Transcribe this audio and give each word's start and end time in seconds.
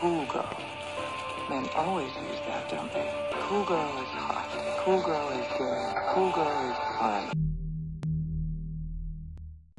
cool 0.00 0.24
girl. 0.32 0.46
Men 1.50 1.64
always 1.74 2.12
use 2.30 2.40
that, 2.46 2.70
don't 2.70 2.92
they? 2.92 3.08
Cool 3.48 3.64
girl 3.64 3.92
is 4.02 4.12
hot. 4.14 4.48
Cool 4.84 5.02
girl 5.02 5.28
is 5.40 5.48
good. 5.58 5.78
Cool 6.14 6.30
girl 6.38 6.58
is 6.70 6.78
fun. 6.98 7.22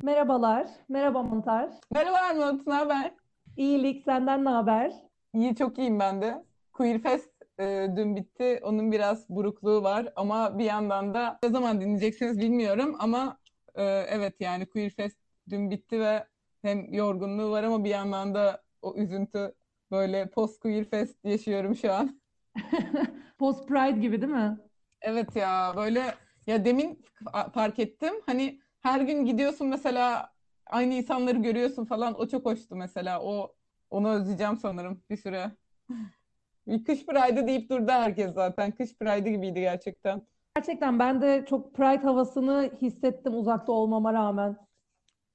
Merhabalar. 0.04 0.68
Merhaba 0.90 1.24
Mantar. 1.24 1.70
Merhaba 1.94 2.18
Armut, 2.18 2.68
ne 2.68 2.74
haber? 2.74 3.12
İyilik, 3.58 4.04
senden 4.04 4.46
ne 4.46 4.50
haber? 4.50 4.94
İyi, 5.34 5.56
çok 5.56 5.78
iyiyim 5.78 6.00
ben 6.00 6.22
de. 6.22 6.44
Queer 6.74 7.00
Fest 7.00 7.32
e, 7.60 7.88
dün 7.96 8.16
bitti. 8.16 8.60
Onun 8.64 8.92
biraz 8.92 9.30
burukluğu 9.30 9.84
var 9.84 10.14
ama 10.16 10.58
bir 10.58 10.66
yandan 10.66 11.14
da 11.14 11.40
ne 11.44 11.50
zaman 11.50 11.82
dinleyeceksiniz 11.82 12.40
bilmiyorum 12.40 12.96
ama 13.00 13.38
e, 13.76 13.84
evet 13.84 14.36
yani 14.40 14.66
Queer 14.66 14.90
Fest 14.90 15.18
dün 15.50 15.72
bitti 15.72 16.00
ve 16.00 16.28
hem 16.62 16.94
yorgunluğu 16.94 17.52
var 17.52 17.64
ama 17.64 17.84
bir 17.84 17.90
yandan 17.90 18.36
da 18.36 18.62
o 18.82 18.96
üzüntü 18.96 19.54
böyle 19.92 20.30
post 20.30 20.60
Queer 20.60 20.86
Fest 20.86 21.26
yaşıyorum 21.26 21.76
şu 21.76 21.94
an. 21.94 22.22
Post 23.38 23.68
Pride 23.68 24.00
gibi 24.00 24.22
değil 24.22 24.34
mi? 24.34 24.58
Evet 25.02 25.36
ya 25.36 25.74
böyle 25.78 26.16
ya 26.48 26.66
demin 26.66 27.04
fark 27.54 27.80
ettim 27.80 28.14
hani 28.26 28.60
her 28.82 29.02
gün 29.02 29.26
gidiyorsun 29.26 29.68
mesela 29.68 30.34
aynı 30.66 30.94
insanları 30.94 31.38
görüyorsun 31.38 31.86
falan 31.86 32.20
o 32.20 32.28
çok 32.28 32.46
hoştu 32.46 32.76
mesela 32.76 33.22
o 33.22 33.56
onu 33.90 34.10
özleyeceğim 34.10 34.58
sanırım 34.58 35.04
bir 35.10 35.18
süre. 35.18 35.52
Bir 36.68 36.84
kış 36.84 37.06
Pride'ı 37.06 37.48
deyip 37.48 37.70
durdu 37.70 37.92
herkes 37.92 38.34
zaten. 38.34 38.72
Kış 38.72 38.98
Pride'ı 38.98 39.30
gibiydi 39.30 39.60
gerçekten. 39.60 40.22
Gerçekten 40.56 41.00
ben 41.00 41.22
de 41.22 41.46
çok 41.50 41.76
Pride 41.76 42.04
havasını 42.04 42.72
hissettim 42.82 43.36
uzakta 43.36 43.72
olmama 43.72 44.14
rağmen. 44.14 44.69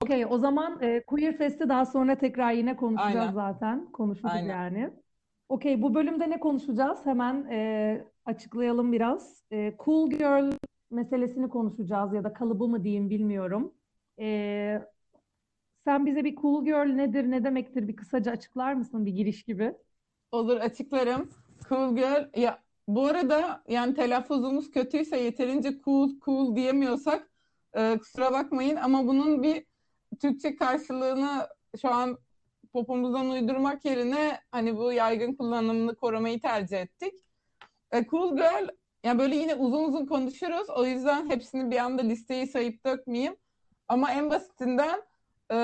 Okey, 0.01 0.27
o 0.27 0.39
zaman 0.39 0.83
e, 0.83 1.03
Queer 1.07 1.37
Fest'i 1.37 1.69
daha 1.69 1.87
sonra 1.87 2.19
tekrar 2.19 2.53
yine 2.53 2.77
konuşacağız 2.77 3.17
Aynen. 3.17 3.33
zaten. 3.33 3.93
Konuşuruz 3.93 4.35
Aynen. 4.35 4.49
yani. 4.49 4.91
Okey, 5.49 5.83
bu 5.83 5.95
bölümde 5.95 6.31
ne 6.31 6.41
konuşacağız? 6.41 7.07
Hemen 7.07 7.47
e, 7.51 8.05
açıklayalım 8.25 8.93
biraz. 8.93 9.43
E, 9.53 9.75
cool 9.85 10.11
girl 10.11 10.53
meselesini 10.91 11.49
konuşacağız 11.49 12.15
ya 12.15 12.25
da 12.25 12.33
kalıbı 12.33 12.69
mı 12.69 12.85
diyeyim 12.85 13.11
bilmiyorum. 13.11 13.75
E, 14.19 14.81
sen 15.85 16.07
bize 16.07 16.25
bir 16.25 16.37
cool 16.37 16.65
girl 16.65 16.95
nedir, 16.95 17.31
ne 17.31 17.45
demektir 17.45 17.89
bir 17.89 17.97
kısaca 17.97 18.33
açıklar 18.33 18.75
mısın 18.75 19.07
bir 19.07 19.13
giriş 19.13 19.43
gibi? 19.43 19.75
Olur 20.33 20.57
açıklarım. 20.57 21.31
Cool 21.69 21.97
girl. 21.97 22.41
Ya 22.41 22.59
bu 22.89 23.07
arada 23.07 23.63
yani 23.69 23.95
telaffuzumuz 23.95 24.71
kötüyse 24.71 25.17
yeterince 25.21 25.81
cool 25.85 26.11
cool 26.25 26.57
diyemiyorsak 26.57 27.31
e, 27.75 27.99
kusura 27.99 28.33
bakmayın 28.33 28.77
ama 28.77 29.07
bunun 29.07 29.43
bir 29.43 29.65
Türkçe 30.17 30.57
karşılığını 30.57 31.49
şu 31.81 31.89
an 31.89 32.19
popomuzdan 32.73 33.31
uydurmak 33.31 33.85
yerine 33.85 34.41
hani 34.51 34.77
bu 34.77 34.93
yaygın 34.93 35.35
kullanımını 35.35 35.97
korumayı 35.97 36.41
tercih 36.41 36.81
ettik. 36.81 37.15
E, 37.93 38.05
cool 38.07 38.37
girl 38.37 38.69
yani 39.05 39.19
böyle 39.19 39.37
yine 39.37 39.55
uzun 39.55 39.85
uzun 39.85 40.07
konuşuruz. 40.07 40.71
O 40.71 40.87
yüzden 40.87 41.31
hepsini 41.31 41.71
bir 41.71 41.77
anda 41.77 42.03
listeyi 42.03 42.47
sayıp 42.47 42.87
dökmeyeyim. 42.87 43.37
Ama 43.89 44.13
en 44.13 44.31
basitinden 44.31 45.03
e, 45.53 45.59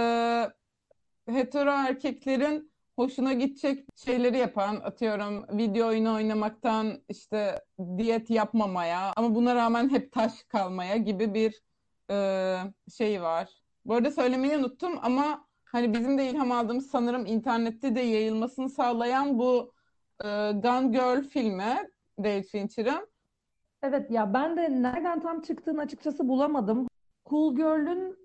hetero 1.27 1.71
erkeklerin 1.71 2.73
hoşuna 2.97 3.33
gidecek 3.33 3.87
şeyleri 3.97 4.39
yapan, 4.39 4.77
atıyorum 4.77 5.59
video 5.59 5.89
oyunu 5.89 6.15
oynamaktan 6.15 7.03
işte 7.09 7.65
diyet 7.99 8.31
yapmamaya 8.31 9.13
ama 9.17 9.35
buna 9.35 9.55
rağmen 9.55 9.91
hep 9.91 10.13
taş 10.13 10.43
kalmaya 10.43 10.97
gibi 10.97 11.35
bir 11.35 11.63
e, 12.11 12.57
şey 12.97 13.23
var. 13.23 13.60
Bu 13.85 13.95
arada 13.95 14.11
söylemeyi 14.11 14.57
unuttum 14.57 14.93
ama 15.03 15.45
hani 15.65 15.95
bizim 15.95 16.19
de 16.19 16.31
ilham 16.31 16.53
aldığımız 16.53 16.91
sanırım 16.91 17.27
internette 17.27 17.95
de 17.95 18.01
yayılmasını 18.01 18.69
sağlayan 18.69 19.39
bu 19.39 19.73
e, 20.25 20.27
Gone 20.53 20.89
Girl 20.89 21.23
filmi 21.23 21.89
David 22.19 22.45
Fincher'ın. 22.45 23.09
Evet 23.83 24.11
ya 24.11 24.35
ben 24.35 24.57
de 24.57 24.83
nereden 24.83 25.21
tam 25.21 25.41
çıktığını 25.41 25.81
açıkçası 25.81 26.29
bulamadım. 26.29 26.87
Cool 27.27 27.57
Girl'ün 27.57 28.17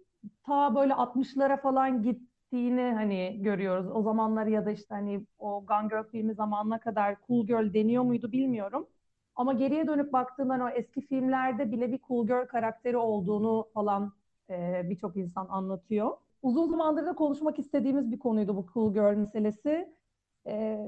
ta 0.46 0.76
böyle 0.76 0.94
60'lara 0.94 1.62
falan 1.62 2.04
gittiğini 2.04 2.94
hani 2.94 3.38
görüyoruz. 3.42 3.92
O 3.94 4.02
zamanlar 4.02 4.46
ya 4.46 4.66
da 4.66 4.72
işte 4.72 4.96
hani 4.96 5.26
o 5.38 5.66
Gone 5.66 5.88
Girl 5.88 6.04
filmi 6.12 6.34
zamanına 6.34 6.80
kadar 6.80 7.16
Cool 7.28 7.48
Girl 7.48 7.74
deniyor 7.74 8.04
muydu 8.04 8.32
bilmiyorum. 8.32 8.88
Ama 9.36 9.54
geriye 9.54 9.88
dönüp 9.88 10.14
baktığımdan 10.14 10.62
o 10.62 10.70
eski 10.70 11.02
filmlerde 11.02 11.72
bile 11.72 11.92
bir 11.92 12.00
Cool 12.08 12.28
Girl 12.28 12.48
karakteri 12.48 12.98
olduğunu 12.98 13.68
falan 13.74 14.14
e, 14.50 14.82
birçok 14.90 15.18
insan 15.18 15.48
anlatıyor. 15.50 16.18
Uzun 16.42 16.70
zamandır 16.70 17.06
da 17.06 17.16
konuşmak 17.16 17.60
istediğimiz 17.60 18.12
bir 18.12 18.20
konuydu 18.20 18.56
bu 18.56 18.66
Cool 18.74 18.94
Girl 18.94 19.16
meselesi. 19.16 19.94
E, 20.48 20.80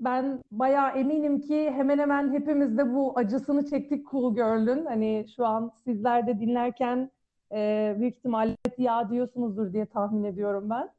ben 0.00 0.40
bayağı 0.50 0.98
eminim 0.98 1.40
ki 1.40 1.70
hemen 1.70 1.98
hemen 1.98 2.32
hepimiz 2.32 2.78
de 2.78 2.94
bu 2.94 3.18
acısını 3.18 3.66
çektik 3.66 4.10
Cool 4.10 4.34
Girl'ün. 4.34 4.84
Hani 4.84 5.26
şu 5.36 5.46
an 5.46 5.72
sizler 5.84 6.26
de 6.26 6.40
dinlerken 6.40 7.10
e, 7.52 7.94
büyük 7.98 8.16
ihtimalle 8.16 8.56
ya 8.78 9.10
diyorsunuzdur 9.10 9.72
diye 9.72 9.86
tahmin 9.86 10.24
ediyorum 10.24 10.70
ben. 10.70 10.90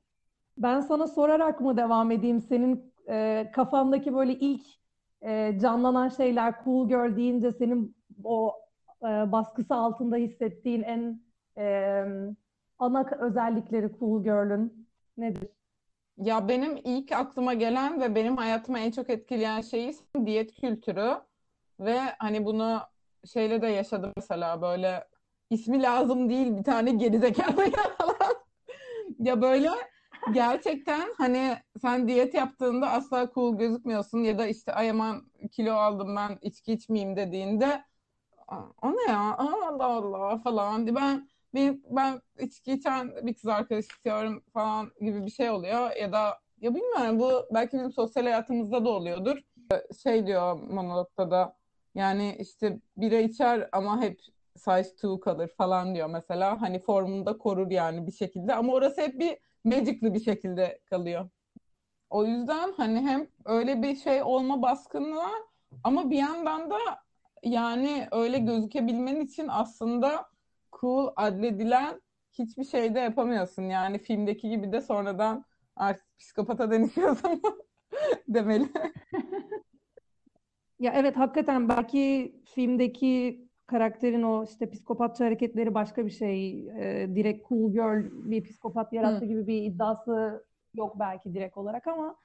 Ben 0.58 0.80
sana 0.80 1.08
sorarak 1.08 1.62
mı 1.62 1.78
devam 1.78 2.12
edeyim? 2.12 2.42
Senin 2.42 2.94
e, 3.10 3.50
kafandaki 3.54 4.16
böyle 4.16 4.34
ilk 4.34 4.66
e, 5.22 5.60
canlanan 5.62 6.10
şeyler 6.10 6.56
Cool 6.66 6.88
Girl 6.88 7.16
deyince 7.16 7.52
senin 7.52 7.96
o 8.24 8.54
e, 9.02 9.08
baskısı 9.08 9.76
altında 9.76 10.16
hissettiğin 10.16 10.82
en 10.82 11.22
e, 11.58 12.04
ana 12.80 13.06
özellikleri 13.20 13.90
Cool 14.00 14.24
Girl'ün 14.24 14.88
nedir? 15.18 15.50
Ya 16.18 16.48
benim 16.48 16.78
ilk 16.84 17.12
aklıma 17.12 17.54
gelen 17.54 18.02
ve 18.02 18.16
benim 18.16 18.38
hayatıma 18.38 18.80
en 18.80 18.92
çok 18.92 19.10
etkileyen 19.10 19.62
şey 19.62 19.96
diyet 20.26 20.56
kültürü 20.62 21.22
ve 21.80 22.00
hani 22.20 22.46
bunu 22.46 22.80
şeyle 23.34 23.62
de 23.62 23.68
yaşadım 23.68 24.12
mesela 24.18 24.62
böyle 24.62 25.08
ismi 25.50 25.82
lazım 25.82 26.30
değil 26.30 26.58
bir 26.58 26.64
tane 26.64 26.92
gerizekalı 26.92 27.72
falan. 27.98 28.36
Ya 29.20 29.42
böyle 29.42 29.70
gerçekten 30.34 31.10
hani 31.18 31.58
sen 31.82 32.08
diyet 32.08 32.34
yaptığında 32.34 32.90
asla 32.90 33.32
cool 33.36 33.58
gözükmüyorsun 33.58 34.20
ya 34.20 34.38
da 34.38 34.48
işte 34.48 34.74
ay 34.74 34.90
aman 34.90 35.22
kilo 35.52 35.74
aldım 35.74 36.16
ben 36.16 36.38
içki 36.42 36.74
içmeyeyim 36.74 37.16
dediğinde 37.16 37.84
o 38.82 38.92
ne 38.92 39.12
ya 39.12 39.36
Allah 39.38 39.86
Allah 39.86 40.38
falan 40.38 40.96
ben 40.96 41.30
ben, 41.56 41.82
ben 41.90 42.22
içki 42.40 42.74
içen 42.74 43.26
bir 43.28 43.34
kız 43.34 43.48
arkadaş 43.48 43.86
istiyorum 43.86 44.44
falan 44.54 44.92
gibi 45.02 45.26
bir 45.26 45.32
şey 45.32 45.50
oluyor 45.50 45.96
ya 45.96 46.12
da 46.12 46.40
ya 46.62 46.76
bilmiyorum 46.76 47.20
bu 47.20 47.46
belki 47.54 47.78
bizim 47.78 47.92
sosyal 47.92 48.24
hayatımızda 48.24 48.86
da 48.86 48.90
oluyordur. 48.90 49.38
Şey 50.04 50.28
diyor 50.28 50.54
monologda 50.54 51.32
da 51.32 51.56
yani 51.96 52.36
işte 52.40 52.80
bira 52.98 53.16
içer 53.16 53.70
ama 53.72 54.02
hep 54.02 54.20
size 54.56 54.82
2 54.82 55.20
kalır 55.20 55.48
falan 55.48 55.96
diyor 55.96 56.10
mesela. 56.10 56.62
Hani 56.62 56.80
formunu 56.80 57.26
da 57.26 57.38
korur 57.38 57.72
yani 57.72 58.08
bir 58.08 58.12
şekilde 58.12 58.56
ama 58.56 58.74
orası 58.74 59.02
hep 59.02 59.20
bir 59.20 59.38
magic'li 59.64 60.14
bir 60.14 60.20
şekilde 60.20 60.80
kalıyor. 60.86 61.30
O 62.10 62.26
yüzden 62.26 62.74
hani 62.78 63.02
hem 63.02 63.28
öyle 63.46 63.84
bir 63.84 63.96
şey 63.96 64.24
olma 64.24 64.62
baskını 64.62 65.16
var 65.16 65.42
ama 65.84 66.10
bir 66.10 66.18
yandan 66.18 66.70
da 66.70 66.78
yani 67.44 68.08
öyle 68.12 68.38
gözükebilmen 68.38 69.20
için 69.22 69.48
aslında 69.48 70.26
cool 70.84 71.14
adledilen 71.16 72.02
hiçbir 72.32 72.64
şey 72.64 72.96
de 72.96 73.00
yapamıyorsun. 73.00 73.64
Yani 73.64 74.00
filmdeki 74.00 74.50
gibi 74.50 74.72
de 74.72 74.82
sonradan 74.82 75.46
artık 75.76 76.06
psikopata 76.20 76.72
dönüşüyorsun 76.72 77.42
demeli. 78.28 78.70
Ya 80.80 80.94
evet 80.96 81.18
hakikaten 81.18 81.70
belki 81.70 82.36
filmdeki 82.56 83.42
karakterin 83.68 84.24
o 84.24 84.44
işte 84.44 84.70
psikopatça 84.70 85.26
hareketleri 85.26 85.74
başka 85.74 86.06
bir 86.06 86.12
şey. 86.12 86.68
E, 86.70 87.16
direkt 87.16 87.50
cool 87.50 87.72
girl 87.74 88.12
bir 88.32 88.44
psikopat 88.44 88.94
yarattı 88.94 89.26
Hı. 89.26 89.30
gibi 89.30 89.48
bir 89.48 89.62
iddiası 89.64 90.46
yok 90.76 91.00
belki 91.00 91.34
direkt 91.34 91.58
olarak 91.58 91.88
ama 91.88 92.16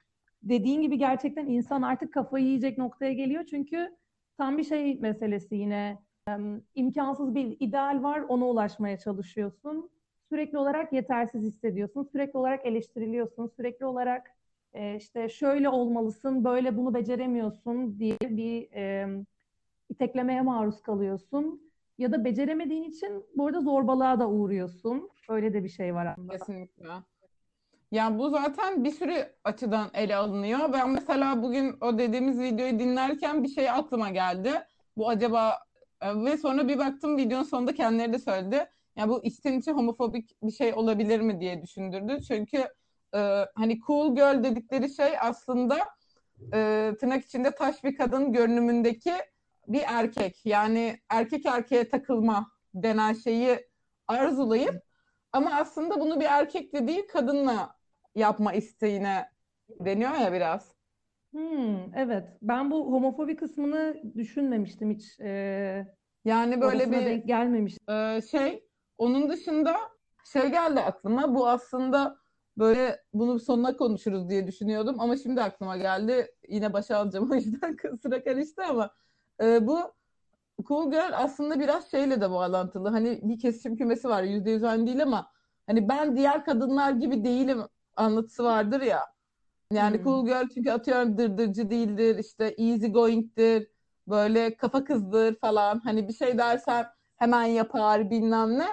dediğin 0.43 0.81
gibi 0.81 0.97
gerçekten 0.97 1.47
insan 1.47 1.81
artık 1.81 2.13
kafayı 2.13 2.45
yiyecek 2.45 2.77
noktaya 2.77 3.13
geliyor. 3.13 3.45
Çünkü 3.49 3.97
tam 4.37 4.57
bir 4.57 4.63
şey 4.63 4.99
meselesi 4.99 5.55
yine 5.55 5.99
imkansız 6.75 7.35
bir 7.35 7.57
ideal 7.59 8.03
var 8.03 8.19
ona 8.19 8.45
ulaşmaya 8.47 8.97
çalışıyorsun. 8.97 9.89
Sürekli 10.29 10.57
olarak 10.57 10.93
yetersiz 10.93 11.43
hissediyorsun. 11.43 12.03
Sürekli 12.11 12.37
olarak 12.37 12.65
eleştiriliyorsun. 12.65 13.47
Sürekli 13.47 13.85
olarak 13.85 14.31
e, 14.73 14.95
işte 14.95 15.29
şöyle 15.29 15.69
olmalısın, 15.69 16.43
böyle 16.43 16.77
bunu 16.77 16.93
beceremiyorsun 16.93 17.99
diye 17.99 18.17
bir 18.21 18.71
e, 18.71 19.07
iteklemeye 19.89 20.41
maruz 20.41 20.81
kalıyorsun. 20.81 21.71
Ya 21.97 22.11
da 22.11 22.25
beceremediğin 22.25 22.83
için 22.83 23.25
bu 23.35 23.47
arada 23.47 23.61
zorbalığa 23.61 24.19
da 24.19 24.29
uğruyorsun. 24.29 25.09
Öyle 25.29 25.53
de 25.53 25.63
bir 25.63 25.69
şey 25.69 25.95
var 25.95 26.05
aslında. 26.05 26.31
Kesinlikle. 26.31 26.87
Yani 27.91 28.19
bu 28.19 28.29
zaten 28.29 28.83
bir 28.83 28.91
sürü 28.91 29.33
açıdan 29.43 29.89
ele 29.93 30.15
alınıyor. 30.15 30.73
Ben 30.73 30.89
mesela 30.89 31.43
bugün 31.43 31.75
o 31.81 31.97
dediğimiz 31.97 32.39
videoyu 32.39 32.79
dinlerken 32.79 33.43
bir 33.43 33.47
şey 33.47 33.69
aklıma 33.69 34.09
geldi. 34.09 34.51
Bu 34.97 35.09
acaba 35.09 35.53
ve 36.03 36.37
sonra 36.37 36.67
bir 36.67 36.77
baktım 36.77 37.17
videonun 37.17 37.43
sonunda 37.43 37.73
kendileri 37.73 38.13
de 38.13 38.19
söyledi. 38.19 38.69
Ya 38.95 39.09
bu 39.09 39.23
içten 39.23 39.59
içe 39.59 39.71
homofobik 39.71 40.43
bir 40.43 40.51
şey 40.51 40.73
olabilir 40.73 41.19
mi 41.21 41.39
diye 41.39 41.61
düşündürdü. 41.61 42.21
Çünkü 42.27 42.57
e, 43.15 43.45
hani 43.55 43.79
cool 43.87 44.15
girl 44.15 44.43
dedikleri 44.43 44.95
şey 44.95 45.19
aslında 45.21 45.77
e, 46.53 46.91
tırnak 46.99 47.25
içinde 47.25 47.51
taş 47.51 47.83
bir 47.83 47.95
kadın 47.95 48.33
görünümündeki 48.33 49.13
bir 49.67 49.83
erkek. 49.87 50.45
Yani 50.45 50.99
erkek 51.09 51.45
erkeğe 51.45 51.89
takılma 51.89 52.51
denen 52.73 53.13
şeyi 53.13 53.67
arzulayıp 54.07 54.83
ama 55.33 55.55
aslında 55.55 55.99
bunu 55.99 56.19
bir 56.19 56.25
erkekle 56.25 56.87
değil 56.87 57.07
kadınla 57.07 57.75
yapma 58.15 58.53
isteğine 58.53 59.29
deniyor 59.69 60.11
ya 60.11 60.33
biraz. 60.33 60.78
Hmm, 61.31 61.95
evet. 61.95 62.27
Ben 62.41 62.71
bu 62.71 62.91
homofobi 62.91 63.35
kısmını 63.35 63.95
düşünmemiştim 64.17 64.91
hiç. 64.91 65.19
Ee, 65.19 65.87
Yani 66.25 66.61
böyle 66.61 66.77
orasına 66.77 67.01
bir 67.01 67.05
denk 67.05 67.27
gelmemiştim. 67.27 67.95
Ee, 67.95 68.21
şey 68.31 68.63
onun 68.97 69.29
dışında 69.29 69.75
şey 70.33 70.51
geldi 70.51 70.79
aklıma 70.79 71.35
bu 71.35 71.47
aslında 71.47 72.17
böyle 72.57 72.99
bunu 73.13 73.39
sonuna 73.39 73.77
konuşuruz 73.77 74.29
diye 74.29 74.47
düşünüyordum 74.47 74.99
ama 74.99 75.17
şimdi 75.17 75.41
aklıma 75.41 75.77
geldi 75.77 76.27
yine 76.49 76.73
başa 76.73 76.97
alacağım 76.97 77.31
o 77.31 77.35
yüzden 77.35 77.77
sıra 78.01 78.23
karıştı 78.23 78.63
ama 78.69 78.91
e, 79.43 79.67
bu 79.67 79.79
Cool 80.67 80.91
Girl 80.91 81.11
aslında 81.13 81.59
biraz 81.59 81.91
şeyle 81.91 82.21
de 82.21 82.31
bağlantılı 82.31 82.89
hani 82.89 83.19
bir 83.23 83.39
kesişim 83.39 83.77
kümesi 83.77 84.09
var 84.09 84.23
yüzde 84.23 84.51
yüz 84.51 84.63
aynı 84.63 84.87
değil 84.87 85.03
ama 85.03 85.31
hani 85.67 85.89
ben 85.89 86.15
diğer 86.15 86.45
kadınlar 86.45 86.91
gibi 86.91 87.23
değilim 87.23 87.61
anlatısı 87.95 88.43
vardır 88.43 88.81
ya 88.81 89.18
yani 89.73 90.01
Hmm. 90.01 90.03
Cool 90.03 90.25
Girl 90.25 90.47
çünkü 90.53 90.71
atıyorum 90.71 91.17
dırdırcı 91.17 91.69
değildir 91.69 92.17
işte 92.19 92.45
easy 92.57 92.87
going'tir 92.87 93.67
böyle 94.07 94.57
kafa 94.57 94.83
kızdır 94.83 95.35
falan 95.39 95.79
hani 95.83 96.07
bir 96.07 96.13
şey 96.13 96.37
dersen 96.37 96.85
hemen 97.17 97.43
yapar 97.43 98.09
bilmem 98.11 98.59
ne. 98.59 98.67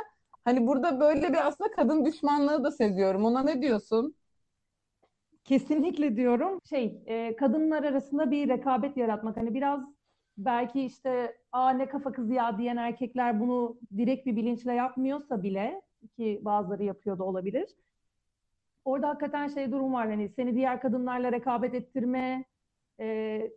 Hani 0.44 0.66
burada 0.66 1.00
böyle 1.00 1.28
bir 1.32 1.46
aslında 1.46 1.70
kadın 1.70 2.04
düşmanlığı 2.04 2.64
da 2.64 2.70
seziyorum. 2.72 3.24
Ona 3.24 3.42
ne 3.42 3.62
diyorsun? 3.62 4.16
Kesinlikle 5.44 6.16
diyorum. 6.16 6.60
Şey, 6.68 7.02
e, 7.06 7.36
kadınlar 7.36 7.84
arasında 7.84 8.30
bir 8.30 8.48
rekabet 8.48 8.96
yaratmak. 8.96 9.36
Hani 9.36 9.54
biraz 9.54 9.80
belki 10.38 10.82
işte 10.82 11.36
aa 11.52 11.70
ne 11.70 11.88
kafa 11.88 12.12
kızı 12.12 12.34
ya 12.34 12.58
diyen 12.58 12.76
erkekler 12.76 13.40
bunu 13.40 13.78
direkt 13.96 14.26
bir 14.26 14.36
bilinçle 14.36 14.72
yapmıyorsa 14.74 15.42
bile 15.42 15.82
ki 16.16 16.40
bazıları 16.44 16.84
yapıyor 16.84 17.18
da 17.18 17.24
olabilir. 17.24 17.68
Orada 18.86 19.08
hakikaten 19.08 19.48
şey 19.48 19.72
durum 19.72 19.92
var. 19.92 20.08
Hani 20.08 20.28
seni 20.28 20.54
diğer 20.54 20.80
kadınlarla 20.80 21.32
rekabet 21.32 21.74
ettirme 21.74 22.44
e, 23.00 23.50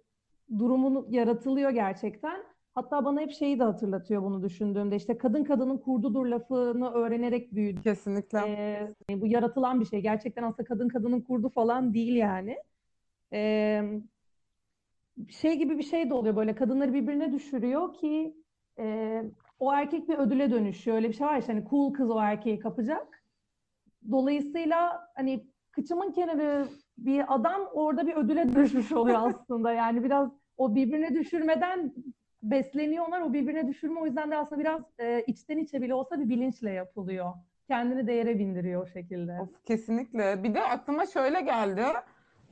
durumun 0.57 1.07
yaratılıyor 1.09 1.69
gerçekten. 1.69 2.43
Hatta 2.75 3.05
bana 3.05 3.21
hep 3.21 3.31
şeyi 3.31 3.59
de 3.59 3.63
hatırlatıyor 3.63 4.23
bunu 4.23 4.43
düşündüğümde. 4.43 4.95
İşte 4.95 5.17
kadın 5.17 5.43
kadının 5.43 5.77
kurdudur 5.77 6.25
lafını 6.25 6.91
öğrenerek 6.91 7.55
büyüdüm. 7.55 7.81
Kesinlikle. 7.81 8.39
Ee, 8.39 8.87
bu 9.11 9.27
yaratılan 9.27 9.79
bir 9.79 9.85
şey. 9.85 10.01
Gerçekten 10.01 10.43
aslında 10.43 10.63
kadın 10.63 10.89
kadının 10.89 11.21
kurdu 11.21 11.49
falan 11.49 11.93
değil 11.93 12.15
yani. 12.15 12.57
Ee, 13.33 13.83
şey 15.29 15.57
gibi 15.57 15.77
bir 15.77 15.83
şey 15.83 16.09
de 16.09 16.13
oluyor 16.13 16.35
böyle 16.35 16.55
kadınları 16.55 16.93
birbirine 16.93 17.33
düşürüyor 17.33 17.93
ki 17.93 18.35
e, 18.79 19.23
o 19.59 19.73
erkek 19.73 20.09
bir 20.09 20.17
ödüle 20.17 20.51
dönüşüyor. 20.51 20.97
Öyle 20.97 21.09
bir 21.09 21.13
şey 21.13 21.27
var 21.27 21.39
işte 21.39 21.53
hani 21.53 21.69
cool 21.69 21.93
kız 21.93 22.09
o 22.09 22.19
erkeği 22.19 22.59
kapacak. 22.59 23.18
Dolayısıyla 24.11 25.09
hani 25.15 25.47
kıçımın 25.71 26.11
kenarı 26.11 26.67
bir 26.97 27.35
adam 27.35 27.61
orada 27.73 28.07
bir 28.07 28.15
ödüle 28.15 28.55
dönüşmüş 28.55 28.91
oluyor 28.91 29.19
aslında. 29.29 29.71
Yani 29.71 30.03
biraz 30.03 30.29
o 30.57 30.75
birbirine 30.75 31.13
düşürmeden 31.15 31.93
besleniyorlar. 32.43 33.21
O 33.21 33.33
birbirine 33.33 33.67
düşürme 33.67 33.99
o 33.99 34.05
yüzden 34.05 34.31
de 34.31 34.37
aslında 34.37 34.61
biraz 34.61 34.81
e, 34.99 35.23
içten 35.27 35.57
içe 35.57 35.81
bile 35.81 35.93
olsa 35.93 36.19
bir 36.19 36.29
bilinçle 36.29 36.71
yapılıyor. 36.71 37.33
Kendini 37.67 38.07
değere 38.07 38.39
bindiriyor 38.39 38.83
o 38.83 38.87
şekilde. 38.87 39.39
Of, 39.41 39.65
kesinlikle. 39.65 40.43
Bir 40.43 40.53
de 40.53 40.61
aklıma 40.61 41.05
şöyle 41.05 41.41
geldi. 41.41 41.83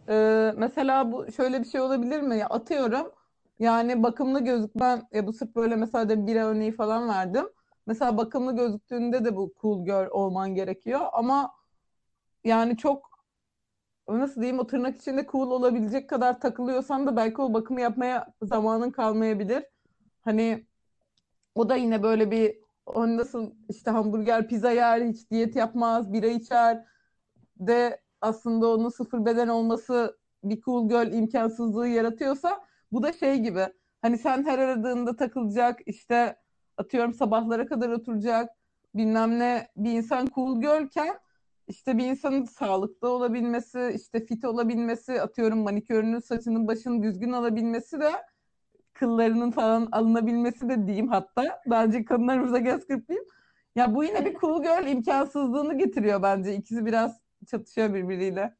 Ee, 0.10 0.52
mesela 0.58 1.12
bu 1.12 1.32
şöyle 1.32 1.60
bir 1.60 1.66
şey 1.66 1.82
olabilir 1.82 2.22
mi? 2.22 2.38
Ya 2.38 2.48
atıyorum. 2.48 3.12
Yani 3.60 4.04
bakımlı 4.04 4.44
gözükmen 4.44 5.02
ya 5.14 5.28
bu 5.28 5.34
sırf 5.34 5.56
böyle 5.56 5.76
mesela 5.76 6.10
de 6.10 6.28
bir 6.28 6.36
örneği 6.36 6.72
falan 6.72 7.10
verdim. 7.10 7.46
Mesela 7.88 8.18
bakımlı 8.18 8.56
gözüktüğünde 8.56 9.26
de 9.26 9.36
bu 9.36 9.54
cool 9.62 9.86
girl 9.86 10.10
olman 10.12 10.56
gerekiyor 10.56 11.02
ama 11.14 11.54
yani 12.44 12.78
çok 12.78 13.10
nasıl 14.08 14.42
diyeyim 14.42 14.60
o 14.60 14.68
tırnak 14.68 14.98
içinde 14.98 15.28
cool 15.32 15.52
olabilecek 15.52 16.10
kadar 16.10 16.40
takılıyorsan 16.40 17.08
da 17.08 17.16
belki 17.16 17.42
o 17.42 17.54
bakımı 17.54 17.82
yapmaya 17.82 18.34
zamanın 18.42 18.92
kalmayabilir. 18.92 19.64
Hani 20.22 20.68
o 21.56 21.70
da 21.70 21.76
yine 21.76 22.04
böyle 22.04 22.32
bir 22.32 22.58
o 22.86 23.08
nasıl 23.18 23.52
işte 23.70 23.92
hamburger, 23.92 24.48
pizza 24.48 24.72
yer, 24.72 25.02
hiç 25.06 25.32
diyet 25.32 25.56
yapmaz, 25.56 26.14
bira 26.14 26.28
içer 26.28 26.86
de 27.60 28.02
aslında 28.22 28.68
onun 28.68 28.90
sıfır 28.90 29.26
beden 29.26 29.48
olması 29.48 30.18
bir 30.44 30.62
cool 30.62 30.90
girl 30.90 31.14
imkansızlığı 31.14 31.88
yaratıyorsa 31.88 32.64
bu 32.92 33.04
da 33.04 33.14
şey 33.14 33.38
gibi. 33.38 33.68
Hani 34.02 34.18
sen 34.18 34.46
her 34.46 34.60
aradığında 34.60 35.16
takılacak 35.16 35.80
işte 35.86 36.38
atıyorum 36.78 37.14
sabahlara 37.14 37.66
kadar 37.66 37.90
oturacak 37.90 38.50
bilmem 38.96 39.40
ne 39.40 39.68
bir 39.78 39.92
insan 39.92 40.28
cool 40.36 40.62
girlken 40.62 41.20
işte 41.68 41.98
bir 41.98 42.06
insanın 42.06 42.44
sağlıklı 42.44 43.10
olabilmesi, 43.10 43.92
işte 43.96 44.26
fit 44.26 44.46
olabilmesi, 44.46 45.22
atıyorum 45.22 45.60
manikürünün, 45.60 46.20
saçının, 46.20 46.68
başının 46.68 47.04
düzgün 47.04 47.32
alabilmesi 47.32 48.00
de 48.00 48.12
kıllarının 48.94 49.52
falan 49.52 49.88
alınabilmesi 49.92 50.70
de 50.70 50.88
diyeyim 50.88 51.08
hatta. 51.08 51.62
Bence 51.66 52.06
kadınlarımıza 52.06 52.58
göz 52.58 52.88
kırpayım. 52.88 53.24
Ya 53.76 53.96
bu 53.96 54.04
yine 54.04 54.26
bir 54.26 54.36
cool 54.40 54.64
girl 54.64 54.88
imkansızlığını 54.88 55.78
getiriyor 55.78 56.22
bence. 56.22 56.56
İkisi 56.56 56.86
biraz 56.86 57.22
çatışıyor 57.48 57.94
birbiriyle. 57.94 58.56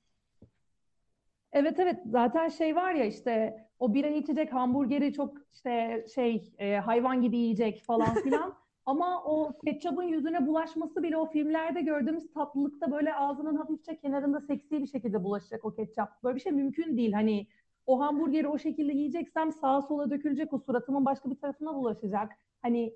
Evet 1.52 1.80
evet 1.80 2.00
zaten 2.06 2.50
şey 2.50 2.76
var 2.76 2.94
ya 2.94 3.06
işte 3.06 3.67
o 3.80 3.94
bira 3.94 4.08
içecek 4.08 4.54
hamburgeri 4.54 5.14
çok 5.14 5.38
işte 5.54 6.06
şey 6.16 6.54
e, 6.58 6.76
hayvan 6.76 7.22
gibi 7.22 7.38
yiyecek 7.38 7.84
falan 7.84 8.16
filan. 8.24 8.58
Ama 8.86 9.24
o 9.24 9.60
ketçabın 9.66 10.04
yüzüne 10.04 10.48
bulaşması 10.48 11.04
bile 11.04 11.18
o 11.18 11.26
filmlerde 11.30 11.82
gördüğümüz 11.82 12.34
tatlılıkta 12.34 12.92
böyle 12.92 13.16
ağzının 13.16 13.56
hafifçe 13.56 13.98
kenarında 13.98 14.40
seksi 14.42 14.80
bir 14.80 14.88
şekilde 14.88 15.24
bulaşacak 15.24 15.66
o 15.66 15.76
ketçap. 15.76 16.24
Böyle 16.24 16.36
bir 16.36 16.42
şey 16.42 16.52
mümkün 16.52 16.98
değil. 16.98 17.14
Hani 17.14 17.48
o 17.86 18.00
hamburgeri 18.00 18.48
o 18.48 18.58
şekilde 18.58 18.94
yiyeceksem 18.94 19.52
sağa 19.52 19.82
sola 19.82 20.10
dökülecek 20.12 20.54
o 20.54 20.60
suratımın 20.60 21.06
başka 21.06 21.32
bir 21.32 21.36
tarafına 21.36 21.76
bulaşacak. 21.76 22.32
Hani 22.62 22.94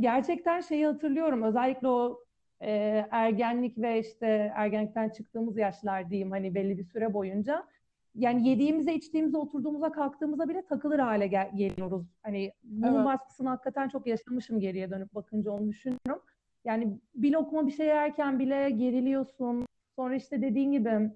gerçekten 0.00 0.60
şeyi 0.60 0.86
hatırlıyorum 0.86 1.42
özellikle 1.42 1.88
o 1.88 2.24
e, 2.60 2.70
ergenlik 3.10 3.78
ve 3.78 4.00
işte 4.00 4.52
ergenlikten 4.56 5.08
çıktığımız 5.08 5.56
yaşlar 5.58 6.10
diyeyim 6.10 6.30
hani 6.30 6.54
belli 6.54 6.78
bir 6.78 6.84
süre 6.84 7.14
boyunca 7.14 7.66
yani 8.16 8.48
yediğimize, 8.48 8.94
içtiğimize, 8.94 9.38
oturduğumuza, 9.38 9.92
kalktığımıza 9.92 10.48
bile 10.48 10.66
takılır 10.66 10.98
hale 10.98 11.26
gel 11.26 11.50
geliyoruz. 11.54 12.06
Hani 12.22 12.52
bunun 12.64 12.94
Evet. 12.94 13.04
baskısını 13.06 13.48
hakikaten 13.48 13.88
çok 13.88 14.06
yaşamışım 14.06 14.60
geriye 14.60 14.90
dönüp 14.90 15.14
bakınca 15.14 15.50
onu 15.50 15.68
düşünüyorum. 15.68 16.22
Yani 16.64 16.98
bir 17.14 17.32
lokma 17.32 17.66
bir 17.66 17.72
şey 17.72 17.86
yerken 17.86 18.38
bile 18.38 18.70
geriliyorsun. 18.70 19.66
Sonra 19.96 20.14
işte 20.14 20.42
dediğin 20.42 20.72
gibi 20.72 21.10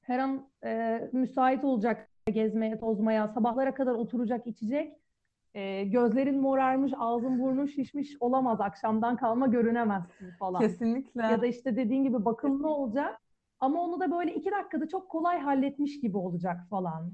her 0.00 0.18
an 0.18 0.48
e, 0.64 1.00
müsait 1.12 1.64
olacak 1.64 2.08
gezmeye, 2.26 2.78
tozmaya, 2.78 3.28
sabahlara 3.28 3.74
kadar 3.74 3.92
oturacak, 3.92 4.46
içecek. 4.46 4.92
E, 5.54 5.84
gözlerin 5.84 6.40
morarmış, 6.40 6.92
ağzın 6.98 7.40
burnun 7.40 7.66
şişmiş 7.66 8.16
olamaz. 8.20 8.60
Akşamdan 8.60 9.16
kalma 9.16 9.46
görünemezsin 9.46 10.30
falan. 10.38 10.60
Kesinlikle. 10.60 11.22
Ya 11.22 11.42
da 11.42 11.46
işte 11.46 11.76
dediğin 11.76 12.04
gibi 12.04 12.24
bakımlı 12.24 12.68
olacak. 12.68 13.20
Ama 13.64 13.82
onu 13.82 14.00
da 14.00 14.10
böyle 14.10 14.34
iki 14.34 14.50
dakikada 14.50 14.88
çok 14.88 15.08
kolay 15.08 15.38
halletmiş 15.40 16.00
gibi 16.00 16.16
olacak 16.16 16.56
falan. 16.70 17.12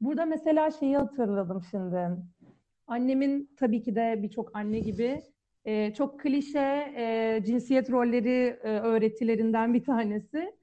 Burada 0.00 0.24
mesela 0.24 0.70
şeyi 0.70 0.96
hatırladım 0.96 1.62
şimdi. 1.70 2.08
Annemin 2.86 3.50
tabii 3.56 3.82
ki 3.82 3.94
de 3.94 4.20
birçok 4.22 4.56
anne 4.56 4.78
gibi 4.78 5.22
e, 5.64 5.94
çok 5.94 6.20
klişe 6.20 6.92
e, 6.96 7.42
cinsiyet 7.46 7.90
rolleri 7.90 8.58
e, 8.62 8.68
öğretilerinden 8.68 9.74
bir 9.74 9.84
tanesi. 9.84 10.56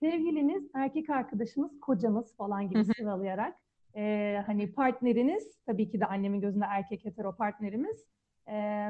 Sevgiliniz, 0.00 0.70
erkek 0.74 1.10
arkadaşınız, 1.10 1.80
kocanız 1.80 2.36
falan 2.36 2.68
gibi 2.68 2.84
sıralayarak 2.84 3.56
e, 3.96 4.42
hani 4.46 4.72
partneriniz, 4.72 5.58
tabii 5.66 5.90
ki 5.90 6.00
de 6.00 6.06
annemin 6.06 6.40
gözünde 6.40 6.64
erkek 6.68 7.04
hetero 7.04 7.36
partnerimiz 7.36 8.04
e, 8.48 8.88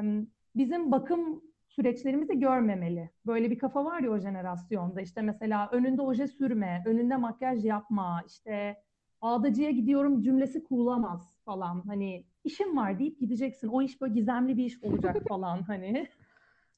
bizim 0.55 0.91
bakım 0.91 1.43
süreçlerimizi 1.79 2.39
görmemeli. 2.39 3.09
Böyle 3.25 3.51
bir 3.51 3.59
kafa 3.59 3.85
var 3.85 3.99
ya 3.99 4.11
o 4.11 4.17
jenerasyonda. 4.17 5.01
İşte 5.01 5.21
mesela 5.21 5.69
önünde 5.71 6.01
oje 6.01 6.27
sürme, 6.27 6.83
önünde 6.85 7.15
makyaj 7.15 7.65
yapma, 7.65 8.23
işte 8.27 8.83
ağdacıya 9.21 9.71
gidiyorum 9.71 10.21
cümlesi 10.21 10.63
kurulamaz 10.63 11.29
falan. 11.45 11.83
Hani 11.87 12.25
işim 12.43 12.77
var 12.77 12.99
deyip 12.99 13.19
gideceksin. 13.19 13.67
O 13.67 13.81
iş 13.81 14.01
böyle 14.01 14.13
gizemli 14.13 14.57
bir 14.57 14.65
iş 14.65 14.83
olacak 14.83 15.17
falan 15.27 15.61
hani. 15.61 16.07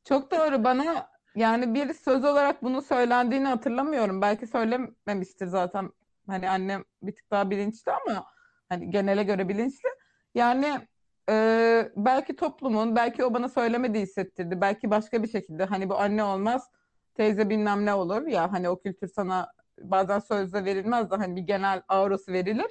Çok 0.04 0.32
doğru. 0.32 0.64
Bana 0.64 1.08
yani 1.36 1.74
bir 1.74 1.94
söz 1.94 2.26
olarak 2.26 2.64
bunu 2.64 2.82
söylendiğini 2.82 3.48
hatırlamıyorum. 3.48 4.22
Belki 4.22 4.48
söylememiştir 4.48 5.48
zaten. 5.48 5.90
Hani 6.28 6.50
annem 6.50 6.84
bir 7.04 7.16
tık 7.16 7.32
daha 7.32 7.50
bilinçli 7.50 7.92
ama 7.92 8.26
hani 8.70 8.92
genele 8.92 9.24
göre 9.24 9.50
bilinçli. 9.50 9.90
Yani 10.36 10.88
e, 11.30 11.92
belki 11.96 12.36
toplumun, 12.36 12.96
belki 12.96 13.26
o 13.26 13.34
bana 13.34 13.50
söylemedi 13.50 14.00
hissettirdi. 14.00 14.62
Belki 14.62 14.92
başka 14.92 15.24
bir 15.24 15.28
şekilde 15.28 15.66
hani 15.66 15.90
bu 15.90 16.00
anne 16.00 16.24
olmaz, 16.24 16.70
teyze 17.16 17.50
bilmem 17.50 17.86
ne 17.86 17.94
olur 17.94 18.28
ya 18.28 18.52
hani 18.52 18.70
o 18.70 18.80
kültür 18.80 19.08
sana 19.08 19.52
bazen 19.82 20.20
sözle 20.20 20.66
verilmez 20.66 21.12
de 21.12 21.16
hani 21.16 21.36
bir 21.36 21.42
genel 21.42 21.82
aurası 21.88 22.34
verilir. 22.34 22.68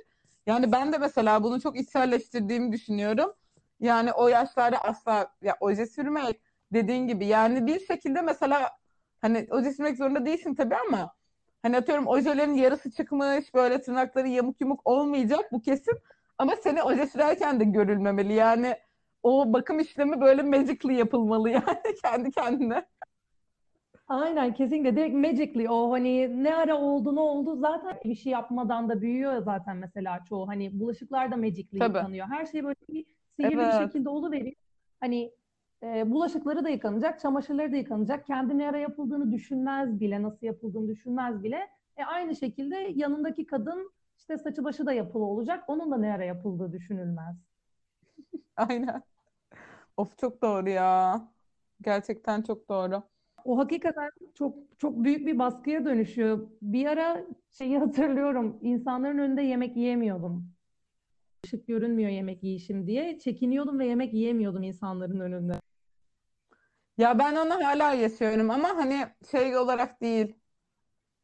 Yani 0.47 0.73
ben 0.73 0.93
de 0.93 0.99
mesela 0.99 1.43
bunu 1.43 1.61
çok 1.61 1.77
içselleştirdiğimi 1.77 2.73
düşünüyorum. 2.73 3.33
Yani 3.81 4.13
o 4.13 4.29
yaşlarda 4.29 4.79
asla 4.85 5.33
ya 5.43 5.57
oje 5.61 5.87
sürmek 5.87 6.41
dediğin 6.73 7.07
gibi 7.09 7.27
yani 7.27 7.67
bir 7.67 7.81
şekilde 7.81 8.23
mesela 8.23 8.71
hani 9.21 9.47
oje 9.51 9.73
sürmek 9.73 9.97
zorunda 9.97 10.27
değilsin 10.27 10.55
tabii 10.55 10.77
ama 10.89 11.15
hani 11.63 11.77
atıyorum 11.77 12.07
ojelerin 12.07 12.55
yarısı 12.55 12.91
çıkmış 12.91 13.55
böyle 13.55 13.83
tırnakları 13.83 14.29
yamuk 14.29 14.61
yumuk 14.61 14.81
olmayacak 14.85 15.53
bu 15.53 15.63
kesin 15.63 15.99
ama 16.41 16.57
seni 16.57 16.83
oje 16.83 17.07
sürerken 17.07 17.61
de 17.61 17.65
görülmemeli 17.65 18.33
yani 18.33 18.77
o 19.23 19.53
bakım 19.53 19.79
işlemi 19.79 20.21
böyle 20.21 20.43
magically 20.43 20.95
yapılmalı 20.99 21.51
yani 21.51 21.79
kendi 22.05 22.31
kendine. 22.31 22.87
Aynen 24.09 24.55
kesinlikle 24.55 24.97
direkt 24.97 25.15
magically 25.15 25.69
o 25.69 25.91
hani 25.93 26.43
ne 26.45 26.55
ara 26.55 26.79
oldu 26.79 27.17
ne 27.17 27.21
oldu 27.21 27.57
zaten 27.57 27.99
bir 28.05 28.15
şey 28.15 28.33
yapmadan 28.33 28.89
da 28.89 29.01
büyüyor 29.03 29.43
zaten 29.43 29.77
mesela 29.77 30.25
çoğu 30.29 30.49
hani 30.49 30.81
bulaşıklar 30.81 31.31
da 31.31 31.37
magically 31.37 31.79
Tabii. 31.79 31.99
yıkanıyor. 31.99 32.27
Her 32.27 32.47
şey 32.47 32.65
böyle 32.65 32.77
bir 32.89 33.07
sihirli 33.37 33.67
bir 33.67 33.73
Evet. 33.73 33.73
şekilde 33.73 34.09
oluveriyor. 34.09 34.57
Hani 35.01 35.33
e, 35.83 36.11
bulaşıkları 36.11 36.65
da 36.65 36.69
yıkanacak, 36.69 37.21
çamaşırları 37.21 37.73
da 37.73 37.77
yıkanacak. 37.77 38.27
Kendi 38.27 38.59
ne 38.59 38.69
ara 38.69 38.79
yapıldığını 38.79 39.33
düşünmez 39.33 40.01
bile, 40.01 40.23
nasıl 40.23 40.47
yapıldığını 40.47 40.89
düşünmez 40.89 41.43
bile. 41.43 41.71
E, 41.97 42.05
aynı 42.05 42.37
şekilde 42.37 42.77
yanındaki 42.95 43.47
kadın 43.47 43.93
işte 44.21 44.39
saçı 44.39 44.65
başı 44.65 44.87
da 44.87 44.93
yapılı 44.93 45.25
olacak. 45.25 45.65
Onun 45.69 45.91
da 45.91 45.97
ne 45.97 46.13
ara 46.13 46.25
yapıldığı 46.25 46.73
düşünülmez. 46.73 47.37
Aynen. 48.57 49.03
Of 49.97 50.19
çok 50.19 50.43
doğru 50.43 50.69
ya. 50.69 51.23
Gerçekten 51.83 52.43
çok 52.43 52.69
doğru. 52.69 53.03
O 53.45 53.59
hakikaten 53.59 54.11
çok 54.35 54.57
çok 54.79 55.05
büyük 55.05 55.27
bir 55.27 55.39
baskıya 55.39 55.85
dönüşüyor. 55.85 56.49
Bir 56.63 56.87
ara 56.87 57.25
şeyi 57.51 57.79
hatırlıyorum. 57.79 58.59
insanların 58.63 59.19
önünde 59.19 59.43
yemek 59.43 59.77
yiyemiyordum. 59.77 60.53
Işık 61.45 61.67
görünmüyor 61.69 62.11
yemek 62.11 62.43
yiyişim 62.45 62.87
diye. 62.87 63.19
Çekiniyordum 63.19 63.79
ve 63.79 63.87
yemek 63.87 64.15
yiyemiyordum 64.15 64.63
insanların 64.63 65.21
önünde. 65.21 65.53
Ya 66.99 67.19
ben 67.19 67.37
onu 67.37 67.65
hala 67.65 67.93
yaşıyorum 67.95 68.51
ama 68.51 68.69
hani 68.69 69.07
şey 69.31 69.57
olarak 69.57 70.01
değil. 70.01 70.40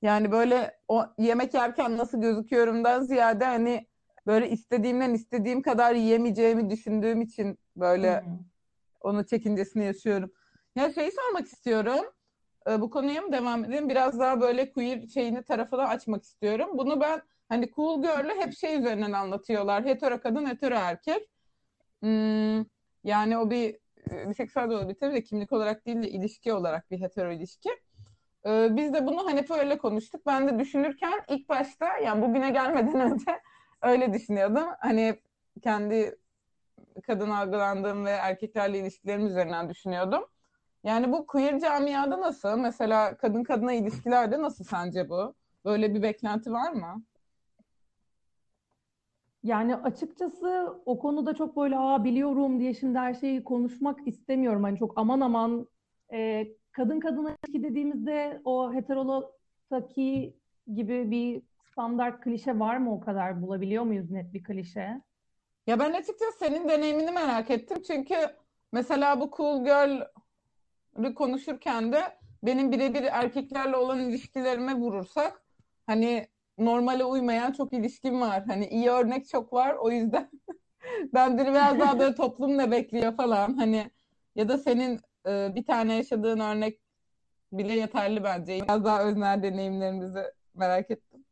Yani 0.07 0.33
böyle 0.33 0.79
o 0.89 1.05
yemek 1.19 1.55
yerken 1.55 1.99
nasıl 1.99 2.21
gözüküyorumdan 2.21 3.03
ziyade 3.03 3.45
hani 3.45 3.87
böyle 4.27 4.51
istediğimden 4.51 5.15
istediğim 5.15 5.63
kadar 5.63 5.95
yiyemeyeceğimi 5.95 6.71
düşündüğüm 6.71 7.21
için 7.23 7.59
böyle 7.77 8.21
Hmm. 8.21 8.39
onun 9.01 9.25
çekincesini 9.25 9.85
yaşıyorum. 9.85 10.33
Ya 10.77 10.93
şeyi 10.93 11.13
sormak 11.13 11.47
istiyorum. 11.47 12.05
Ee, 12.69 12.81
bu 12.81 12.91
konuya 12.91 13.23
mı 13.23 13.33
devam 13.33 13.65
edelim? 13.65 13.89
Biraz 13.89 14.19
daha 14.19 14.41
böyle 14.41 14.73
queer 14.73 15.07
şeyini 15.07 15.43
tarafını 15.43 15.89
açmak 15.89 16.23
istiyorum. 16.23 16.69
Bunu 16.79 17.01
ben 17.01 17.23
hani 17.49 17.71
Cool 17.73 18.03
Girl'ü 18.03 18.35
hep 18.41 18.55
şey 18.55 18.79
üzerinden 18.79 19.13
anlatıyorlar. 19.13 19.85
Hetero 19.85 20.21
kadın, 20.21 20.47
hetero 20.47 20.75
erkek. 20.75 21.29
Hmm, 22.01 22.65
yani 23.05 23.39
o 23.39 23.51
bir 23.51 23.77
e, 24.11 24.29
biseksüel 24.29 24.71
de 24.71 24.75
olabilir 24.75 25.13
de 25.13 25.23
kimlik 25.23 25.53
olarak 25.53 25.87
değil 25.87 26.03
de 26.03 26.11
ilişki 26.11 26.53
olarak 26.53 26.91
bir 26.91 27.01
hetero 27.01 27.33
ilişki. 27.33 27.71
Ee, 28.47 28.77
biz 28.77 28.93
de 28.95 29.07
bunu 29.07 29.31
hep 29.31 29.51
öyle 29.51 29.79
konuştuk. 29.79 30.27
Ben 30.27 30.49
de 30.49 30.59
düşünürken 30.59 31.21
ilk 31.29 31.49
başta 31.49 31.99
yani 31.99 32.23
bugüne 32.23 32.51
gelmeden 32.51 33.01
önce 33.13 33.41
öyle 33.83 34.13
düşünüyordum. 34.13 34.65
Hani 34.81 35.21
kendi 35.63 36.19
kadın 37.07 37.31
algılandığım 37.31 38.05
ve 38.05 38.11
erkeklerle 38.11 38.79
ilişkilerim 38.79 39.27
üzerinden 39.27 39.69
düşünüyordum. 39.69 40.25
Yani 40.85 41.13
bu 41.13 41.27
queer 41.27 41.61
camiada 41.61 42.21
nasıl? 42.21 42.59
Mesela 42.59 43.17
kadın 43.17 43.45
kadına 43.45 43.73
ilişkilerde 43.73 44.43
nasıl 44.43 44.65
sence 44.65 45.09
bu? 45.09 45.35
Böyle 45.65 45.95
bir 45.95 46.03
beklenti 46.03 46.53
var 46.53 46.73
mı? 46.73 47.03
Yani 49.43 49.77
açıkçası 49.77 50.75
o 50.87 50.99
konuda 50.99 51.35
çok 51.35 51.57
böyle 51.57 51.79
aa 51.79 52.05
biliyorum 52.05 52.61
diye 52.61 52.75
şimdi 52.75 52.99
her 52.99 53.15
şeyi 53.15 53.45
konuşmak 53.45 54.09
istemiyorum. 54.09 54.63
Hani 54.63 54.79
çok 54.79 54.93
aman 54.97 55.21
aman 55.21 55.69
e, 56.13 56.49
kadın 56.77 57.01
kadına 57.01 57.31
ilişki 57.31 57.63
dediğimizde 57.63 58.41
o 58.45 58.75
heterologtaki 58.75 60.37
gibi 60.75 61.11
bir 61.11 61.43
standart 61.71 62.21
klişe 62.21 62.59
var 62.59 62.77
mı 62.77 62.95
o 62.95 63.01
kadar 63.01 63.43
bulabiliyor 63.43 63.83
muyuz 63.83 64.11
net 64.11 64.35
bir 64.35 64.45
klişe? 64.45 65.01
Ya 65.67 65.79
ben 65.79 65.93
açıkçası 65.93 66.39
senin 66.39 66.69
deneyimini 66.69 67.11
merak 67.11 67.51
ettim. 67.51 67.83
Çünkü 67.87 68.15
mesela 68.73 69.21
bu 69.21 69.31
Cool 69.37 69.65
Girl'ü 69.65 71.15
konuşurken 71.15 71.93
de 71.93 72.03
benim 72.43 72.73
birebir 72.73 73.03
erkeklerle 73.03 73.77
olan 73.77 74.01
ilişkilerime 74.01 74.75
vurursak 74.75 75.43
hani 75.87 76.29
normale 76.59 77.05
uymayan 77.05 77.53
çok 77.53 77.73
ilişkim 77.73 78.21
var. 78.21 78.45
Hani 78.47 78.67
iyi 78.67 78.91
örnek 78.91 79.29
çok 79.29 79.53
var. 79.53 79.75
O 79.75 79.91
yüzden 79.91 80.31
ben 81.15 81.39
biraz 81.39 81.81
daha 81.81 81.99
böyle 81.99 82.15
toplum 82.15 82.59
ne 82.59 82.71
bekliyor 82.71 83.17
falan. 83.17 83.55
Hani 83.55 83.91
ya 84.35 84.49
da 84.49 84.59
senin 84.59 85.01
e, 85.27 85.55
bir 85.55 85.65
tane 85.65 85.95
yaşadığın 85.97 86.41
örnek 86.41 86.81
bile 87.53 87.73
yeterli 87.73 88.25
bence. 88.25 88.61
Biraz 88.63 88.85
daha 88.85 89.05
öznel 89.05 89.43
deneyimlerimizi 89.43 90.23
merak 90.55 90.91
ettim. 90.91 91.25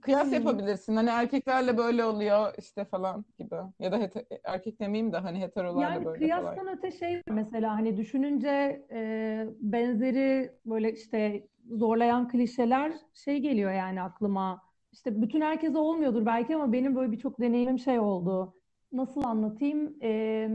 Kıyas 0.00 0.26
Hmm. 0.26 0.32
yapabilirsin. 0.34 0.96
Hani 0.96 1.08
erkeklerle 1.10 1.76
böyle 1.78 2.04
oluyor 2.04 2.54
işte 2.58 2.84
falan 2.84 3.24
gibi. 3.38 3.54
Ya 3.78 3.92
da 3.92 3.98
hete- 3.98 4.40
erkek 4.44 4.80
demeyeyim 4.80 5.12
de 5.12 5.16
hani 5.16 5.40
heterolarla 5.40 5.94
Yani 5.94 6.04
böyle 6.04 6.18
kıyastan 6.18 6.54
falan. 6.54 6.76
öte 6.78 6.90
şey 6.90 7.22
mesela 7.28 7.74
hani 7.74 7.96
düşününce 7.96 8.86
e, 8.90 9.46
benzeri 9.60 10.52
böyle 10.66 10.92
işte 10.92 11.46
zorlayan 11.70 12.28
klişeler 12.28 12.92
şey 13.14 13.38
geliyor 13.38 13.72
yani 13.72 14.02
aklıma. 14.02 14.62
İşte 14.92 15.22
bütün 15.22 15.40
herkese 15.40 15.78
olmuyordur 15.78 16.26
belki 16.26 16.56
ama 16.56 16.72
benim 16.72 16.96
böyle 16.96 17.12
birçok 17.12 17.40
deneyimim 17.40 17.78
şey 17.78 17.98
oldu. 17.98 18.54
Nasıl 18.92 19.22
anlatayım? 19.24 19.96
E, 20.02 20.48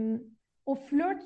o 0.66 0.74
flört 0.74 1.22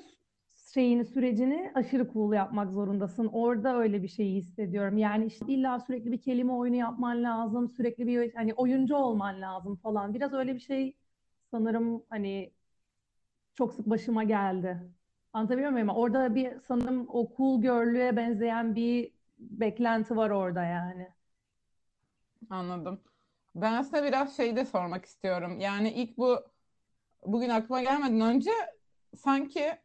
şeyini 0.73 1.05
sürecini 1.05 1.71
aşırı 1.75 2.13
cool 2.13 2.33
yapmak 2.33 2.71
zorundasın. 2.71 3.27
Orada 3.27 3.77
öyle 3.77 4.03
bir 4.03 4.07
şeyi 4.07 4.35
hissediyorum. 4.35 4.97
Yani 4.97 5.25
işte 5.25 5.45
illa 5.47 5.79
sürekli 5.79 6.11
bir 6.11 6.21
kelime 6.21 6.53
oyunu 6.53 6.75
yapman 6.75 7.23
lazım, 7.23 7.69
sürekli 7.69 8.07
bir 8.07 8.33
hani 8.35 8.53
oyuncu 8.53 8.95
olman 8.95 9.41
lazım 9.41 9.75
falan. 9.75 10.13
Biraz 10.13 10.33
öyle 10.33 10.55
bir 10.55 10.59
şey 10.59 10.95
sanırım 11.51 12.03
hani 12.09 12.51
çok 13.55 13.73
sık 13.73 13.89
başıma 13.89 14.23
geldi. 14.23 14.79
Anlatabiliyor 15.33 15.71
muyum? 15.71 15.89
Orada 15.89 16.35
bir 16.35 16.59
sanırım 16.59 17.05
o 17.09 17.33
cool 17.37 17.61
girl'lüğe 17.61 18.15
benzeyen 18.15 18.75
bir 18.75 19.11
beklenti 19.39 20.15
var 20.15 20.29
orada 20.29 20.63
yani. 20.63 21.07
Anladım. 22.49 23.01
Ben 23.55 23.73
aslında 23.73 24.03
biraz 24.03 24.37
şey 24.37 24.55
de 24.55 24.65
sormak 24.65 25.05
istiyorum. 25.05 25.59
Yani 25.59 25.91
ilk 25.91 26.17
bu 26.17 26.39
bugün 27.25 27.49
aklıma 27.49 27.81
gelmeden 27.81 28.21
önce 28.21 28.51
sanki 29.17 29.82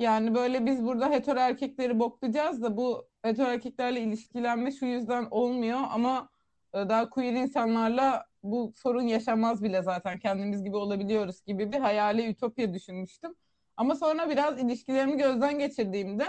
yani 0.00 0.34
böyle 0.34 0.66
biz 0.66 0.84
burada 0.84 1.10
hetero 1.10 1.38
erkekleri 1.38 1.98
boklayacağız 1.98 2.62
da 2.62 2.76
bu 2.76 3.08
hetero 3.22 3.48
erkeklerle 3.48 4.00
ilişkilenme 4.00 4.72
şu 4.72 4.86
yüzden 4.86 5.28
olmuyor 5.30 5.78
ama 5.90 6.28
e, 6.74 6.78
daha 6.78 7.10
queer 7.10 7.32
insanlarla 7.32 8.26
bu 8.42 8.72
sorun 8.76 9.02
yaşamaz 9.02 9.62
bile 9.62 9.82
zaten 9.82 10.18
kendimiz 10.18 10.64
gibi 10.64 10.76
olabiliyoruz 10.76 11.44
gibi 11.46 11.72
bir 11.72 11.78
hayali 11.78 12.28
ütopya 12.28 12.74
düşünmüştüm. 12.74 13.34
Ama 13.76 13.94
sonra 13.94 14.30
biraz 14.30 14.58
ilişkilerimi 14.58 15.16
gözden 15.16 15.58
geçirdiğimde 15.58 16.26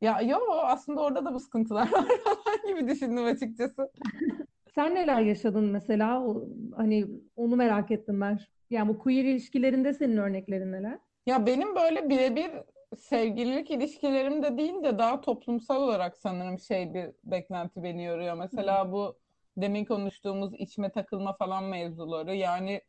ya 0.00 0.20
yo 0.20 0.38
aslında 0.62 1.00
orada 1.00 1.24
da 1.24 1.34
bu 1.34 1.40
sıkıntılar 1.40 1.92
var 1.92 2.06
gibi 2.68 2.88
düşündüm 2.88 3.24
açıkçası. 3.24 3.90
Sen 4.74 4.94
neler 4.94 5.20
yaşadın 5.20 5.64
mesela? 5.64 6.22
Hani 6.76 7.06
onu 7.36 7.56
merak 7.56 7.90
ettim 7.90 8.20
ben. 8.20 8.38
Yani 8.70 8.88
bu 8.88 8.98
queer 8.98 9.24
ilişkilerinde 9.24 9.94
senin 9.94 10.16
örneklerin 10.16 10.72
neler? 10.72 10.98
Ya 11.26 11.46
benim 11.46 11.76
böyle 11.76 12.08
birebir 12.08 12.50
sevgililik 12.98 13.70
ilişkilerim 13.70 14.42
de 14.42 14.58
değil 14.58 14.82
de 14.84 14.98
daha 14.98 15.20
toplumsal 15.20 15.82
olarak 15.82 16.16
sanırım 16.16 16.58
şey 16.58 16.94
bir 16.94 17.10
beklenti 17.24 17.82
beni 17.82 18.04
yoruyor. 18.04 18.34
Mesela 18.34 18.92
bu 18.92 19.18
demin 19.56 19.84
konuştuğumuz 19.84 20.54
içme 20.54 20.90
takılma 20.92 21.36
falan 21.36 21.64
mevzuları. 21.64 22.34
Yani 22.34 22.80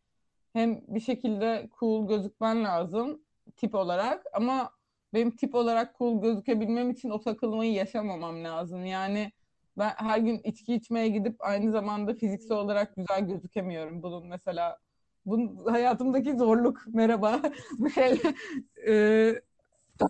hem 0.54 0.82
bir 0.88 1.00
şekilde 1.00 1.70
cool 1.80 2.08
gözükmen 2.08 2.64
lazım 2.64 3.22
tip 3.58 3.76
olarak 3.76 4.26
ama 4.34 4.72
benim 5.14 5.36
tip 5.36 5.56
olarak 5.56 5.98
cool 5.98 6.22
gözükebilmem 6.22 6.90
için 6.92 7.10
o 7.10 7.20
takılmayı 7.22 7.74
yaşamamam 7.74 8.44
lazım. 8.44 8.86
Yani 8.86 9.32
ben 9.78 9.90
her 9.98 10.20
gün 10.20 10.42
içki 10.44 10.76
içmeye 10.76 11.08
gidip 11.10 11.36
aynı 11.40 11.72
zamanda 11.72 12.14
fiziksel 12.14 12.58
olarak 12.58 12.96
güzel 12.96 13.28
gözükemiyorum. 13.28 14.04
Bunun 14.04 14.28
mesela 14.28 14.78
bunun 15.26 15.66
hayatımdaki 15.66 16.38
zorluk 16.38 16.86
merhaba 16.88 17.42
bu 17.80 17.90
şey 17.90 18.22
e, 18.88 19.42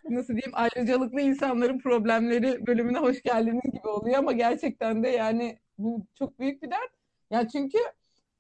nasıl 0.10 0.34
diyeyim 0.34 0.52
ayrıcalıklı 0.54 1.22
insanların 1.22 1.80
problemleri 1.80 2.68
bölümüne 2.68 3.00
hoş 3.00 3.24
geldiniz 3.24 3.72
gibi 3.74 3.88
oluyor 3.88 4.18
ama 4.18 4.32
gerçekten 4.32 5.04
de 5.04 5.10
yani 5.10 5.60
bu 5.78 6.06
çok 6.16 6.40
büyük 6.40 6.64
bir 6.64 6.72
dert. 6.72 6.92
Ya 7.32 7.48
çünkü 7.48 7.78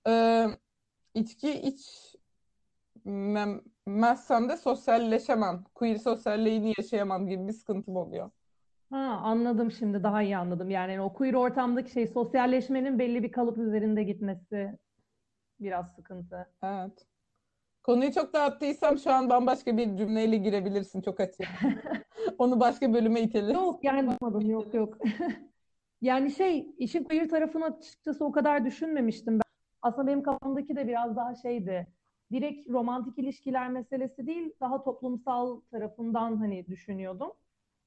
e, 0.07 0.45
içki 1.13 1.75
içmezsem 3.05 4.49
de 4.49 4.57
sosyalleşemem. 4.57 5.63
Queer 5.75 5.97
sosyalliğini 5.97 6.73
yaşayamam 6.77 7.27
gibi 7.27 7.47
bir 7.47 7.53
sıkıntım 7.53 7.95
oluyor. 7.95 8.31
Ha, 8.91 8.97
anladım 9.23 9.71
şimdi 9.71 10.03
daha 10.03 10.21
iyi 10.21 10.37
anladım. 10.37 10.69
Yani 10.69 11.01
o 11.01 11.13
queer 11.13 11.33
ortamdaki 11.33 11.91
şey 11.91 12.07
sosyalleşmenin 12.07 12.99
belli 12.99 13.23
bir 13.23 13.31
kalıp 13.31 13.57
üzerinde 13.57 14.03
gitmesi 14.03 14.77
biraz 15.59 15.95
sıkıntı. 15.95 16.47
Evet. 16.63 17.05
Konuyu 17.83 18.13
çok 18.13 18.33
dağıttıysam 18.33 18.97
şu 18.97 19.11
an 19.11 19.29
bambaşka 19.29 19.77
bir 19.77 19.97
cümleyle 19.97 20.37
girebilirsin. 20.37 21.01
Çok 21.01 21.19
açık. 21.19 21.47
Onu 22.37 22.59
başka 22.59 22.93
bölüme 22.93 23.21
itelim. 23.21 23.53
Yok 23.53 23.83
yani 23.83 24.07
bakmadım 24.07 24.49
yok 24.49 24.73
yok. 24.73 24.97
Yani 26.01 26.31
şey 26.31 26.67
işin 26.77 27.03
queer 27.03 27.29
tarafını 27.29 27.65
açıkçası 27.65 28.25
o 28.25 28.31
kadar 28.31 28.65
düşünmemiştim 28.65 29.33
ben. 29.33 29.41
Aslında 29.81 30.07
benim 30.07 30.23
kafamdaki 30.23 30.75
de 30.75 30.87
biraz 30.87 31.15
daha 31.15 31.35
şeydi. 31.35 31.87
Direkt 32.31 32.69
romantik 32.69 33.19
ilişkiler 33.19 33.69
meselesi 33.69 34.27
değil, 34.27 34.53
daha 34.61 34.83
toplumsal 34.83 35.61
tarafından 35.71 36.37
hani 36.37 36.67
düşünüyordum. 36.67 37.31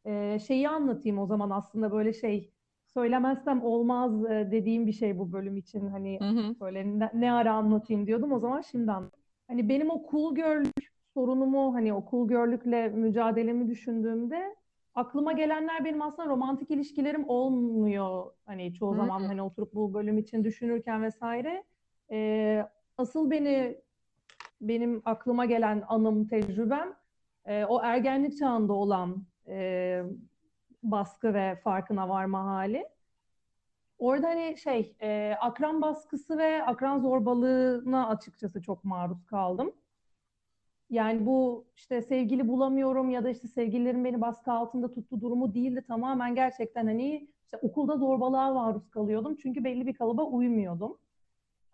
Ee, 0.07 0.39
şeyi 0.47 0.69
anlatayım 0.69 1.19
o 1.19 1.27
zaman 1.27 1.51
aslında 1.51 1.93
böyle 1.93 2.13
şey 2.13 2.53
söylemezsem 2.95 3.63
olmaz 3.65 4.25
e, 4.25 4.49
dediğim 4.51 4.87
bir 4.87 4.93
şey 4.93 5.19
bu 5.19 5.33
bölüm 5.33 5.57
için 5.57 5.89
hani 5.89 6.19
Hı 6.21 6.29
hı. 6.29 6.55
böyle 6.61 6.99
ne, 6.99 7.11
ne 7.15 7.33
ara 7.33 7.53
anlatayım 7.53 8.07
diyordum 8.07 8.33
o 8.33 8.39
zaman 8.39 8.61
şimdi 8.61 8.93
anlatayım. 8.93 9.25
Hani 9.49 9.69
benim 9.69 9.91
o 9.91 10.03
cool 10.11 10.35
girl'lük 10.35 10.93
sorunumu 11.15 11.75
hani 11.75 11.95
o 11.95 12.05
cool 12.11 12.29
girl'lükle 12.29 12.89
mücadelemi 12.89 13.69
düşündüğümde 13.69 14.57
aklıma 14.95 15.33
gelenler 15.33 15.85
benim 15.85 16.03
aslında 16.03 16.29
romantik 16.29 16.71
ilişkilerim 16.71 17.25
olmuyor. 17.29 18.33
Hani 18.47 18.75
çoğu 18.75 18.95
zaman 18.97 19.21
Hmm. 19.21 19.27
hani 19.27 19.43
oturup 19.43 19.75
bu 19.75 19.95
bölüm 19.95 20.19
için 20.19 20.45
düşünürken 20.45 21.03
vesaire. 21.03 21.65
Ee, 22.11 22.67
asıl 22.99 23.31
beni 23.31 23.79
benim 24.61 25.03
aklıma 25.05 25.45
gelen 25.45 25.83
anım, 25.89 26.29
tecrübem 26.29 26.95
e, 27.45 27.65
o 27.65 27.81
ergenlik 27.83 28.39
çağında 28.39 28.73
olan 28.73 29.25
e, 29.49 30.03
baskı 30.83 31.35
ve 31.35 31.57
farkına 31.65 32.09
varma 32.09 32.45
hali. 32.45 32.89
Orada 33.99 34.29
hani 34.29 34.59
şey 34.59 34.97
e, 35.03 35.35
akran 35.41 35.83
baskısı 35.83 36.39
ve 36.39 36.65
akran 36.65 37.01
zorbalığına 37.01 38.09
açıkçası 38.09 38.63
çok 38.63 38.85
maruz 38.85 39.27
kaldım. 39.27 39.73
Yani 40.91 41.27
bu 41.27 41.67
işte 41.77 42.03
sevgili 42.03 42.49
bulamıyorum 42.49 43.11
ya 43.11 43.25
da 43.25 43.31
işte 43.31 43.49
sevgililerim 43.49 44.05
beni 44.05 44.21
baskı 44.21 44.53
altında 44.53 44.95
tuttu 44.95 45.21
durumu 45.21 45.55
değildi. 45.55 45.85
Tamamen 45.89 46.35
gerçekten 46.35 46.87
hani 46.87 47.29
işte 47.45 47.57
okulda 47.63 47.97
zorbalığa 47.97 48.55
maruz 48.55 48.91
kalıyordum. 48.91 49.37
Çünkü 49.43 49.65
belli 49.65 49.87
bir 49.87 49.95
kalıba 49.95 50.25
uymuyordum. 50.25 50.99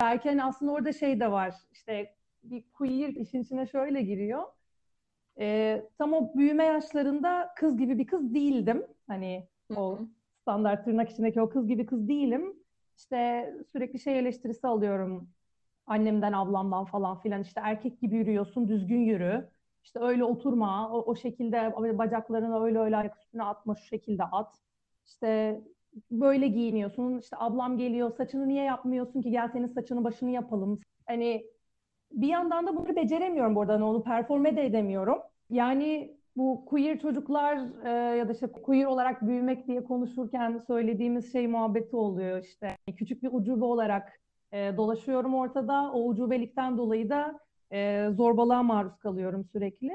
Belki 0.00 0.28
hani 0.28 0.44
aslında 0.44 0.73
orada 0.73 0.92
şey 0.92 1.20
de 1.20 1.32
var. 1.32 1.54
İşte 1.73 2.14
bir 2.42 2.64
queer 2.73 3.08
işin 3.08 3.42
içine 3.42 3.66
şöyle 3.66 4.02
giriyor. 4.02 4.42
Ee, 5.38 5.88
tam 5.99 6.12
o 6.12 6.34
büyüme 6.34 6.64
yaşlarında 6.64 7.52
kız 7.56 7.78
gibi 7.78 7.99
bir 7.99 8.06
kız 8.06 8.34
değildim. 8.34 8.87
Hani 9.08 9.49
o 9.76 9.99
standart 10.42 10.84
tırnak 10.84 11.11
içindeki 11.11 11.40
o 11.40 11.49
kız 11.49 11.68
gibi 11.68 11.87
kız 11.87 12.08
değilim. 12.08 12.54
İşte 12.99 13.50
sürekli 13.73 13.99
şey 13.99 14.18
eleştirisi 14.18 14.66
alıyorum 14.66 15.28
annemden, 15.87 16.32
ablamdan 16.32 16.84
falan 16.84 17.20
filan. 17.20 17.42
İşte 17.42 17.61
erkek 17.64 18.00
gibi 18.00 18.16
yürüyorsun, 18.16 18.68
düzgün 18.68 19.00
yürü. 19.00 19.49
İşte 19.84 20.00
öyle 20.00 20.25
oturma, 20.25 20.90
o, 20.92 21.02
o 21.02 21.16
şekilde 21.16 21.75
bacaklarını 21.99 22.64
öyle 22.64 22.78
öyle 22.78 22.96
ayak 22.96 23.16
üstüne 23.16 23.42
atma, 23.42 23.75
şu 23.75 23.84
şekilde 23.84 24.25
at. 24.25 24.58
İşte 25.06 25.61
böyle 26.11 26.49
giyiniyorsun. 26.49 27.18
İşte 27.18 27.37
ablam 27.40 27.78
geliyor, 27.78 28.11
saçını 28.16 28.49
niye 28.49 28.64
yapmıyorsun 28.64 29.23
ki? 29.23 29.30
Gel 29.30 29.49
senin 29.49 29.66
saçını 29.66 30.04
başını 30.04 30.30
yapalım. 30.30 30.80
Hani 31.06 31.46
bir 32.12 32.28
yandan 32.28 32.66
da 32.66 32.76
bunu 32.76 32.96
beceremiyorum 32.96 33.54
bu 33.56 33.61
arada. 33.61 33.73
Hani 33.75 33.84
onu 33.84 34.02
performe 34.02 34.56
de 34.56 34.66
edemiyorum. 34.66 35.18
Yani 35.50 36.16
bu 36.36 36.64
queer 36.64 36.98
çocuklar 36.98 37.58
e, 37.84 38.16
ya 38.16 38.28
da 38.28 38.32
işte 38.32 38.46
queer 38.46 38.84
olarak 38.84 39.26
büyümek 39.26 39.68
diye 39.68 39.84
konuşurken 39.84 40.58
söylediğimiz 40.66 41.32
şey 41.32 41.48
muhabbeti 41.48 41.96
oluyor 41.96 42.42
işte. 42.44 42.76
Küçük 42.96 43.22
bir 43.22 43.28
ucube 43.32 43.64
olarak 43.64 44.20
e, 44.52 44.76
dolaşıyorum 44.76 45.34
ortada. 45.34 45.92
O 45.92 46.04
ucubelikten 46.08 46.78
dolayı 46.78 47.10
da 47.10 47.40
e, 47.72 48.08
zorbalığa 48.10 48.62
maruz 48.62 48.98
kalıyorum 48.98 49.44
sürekli. 49.44 49.90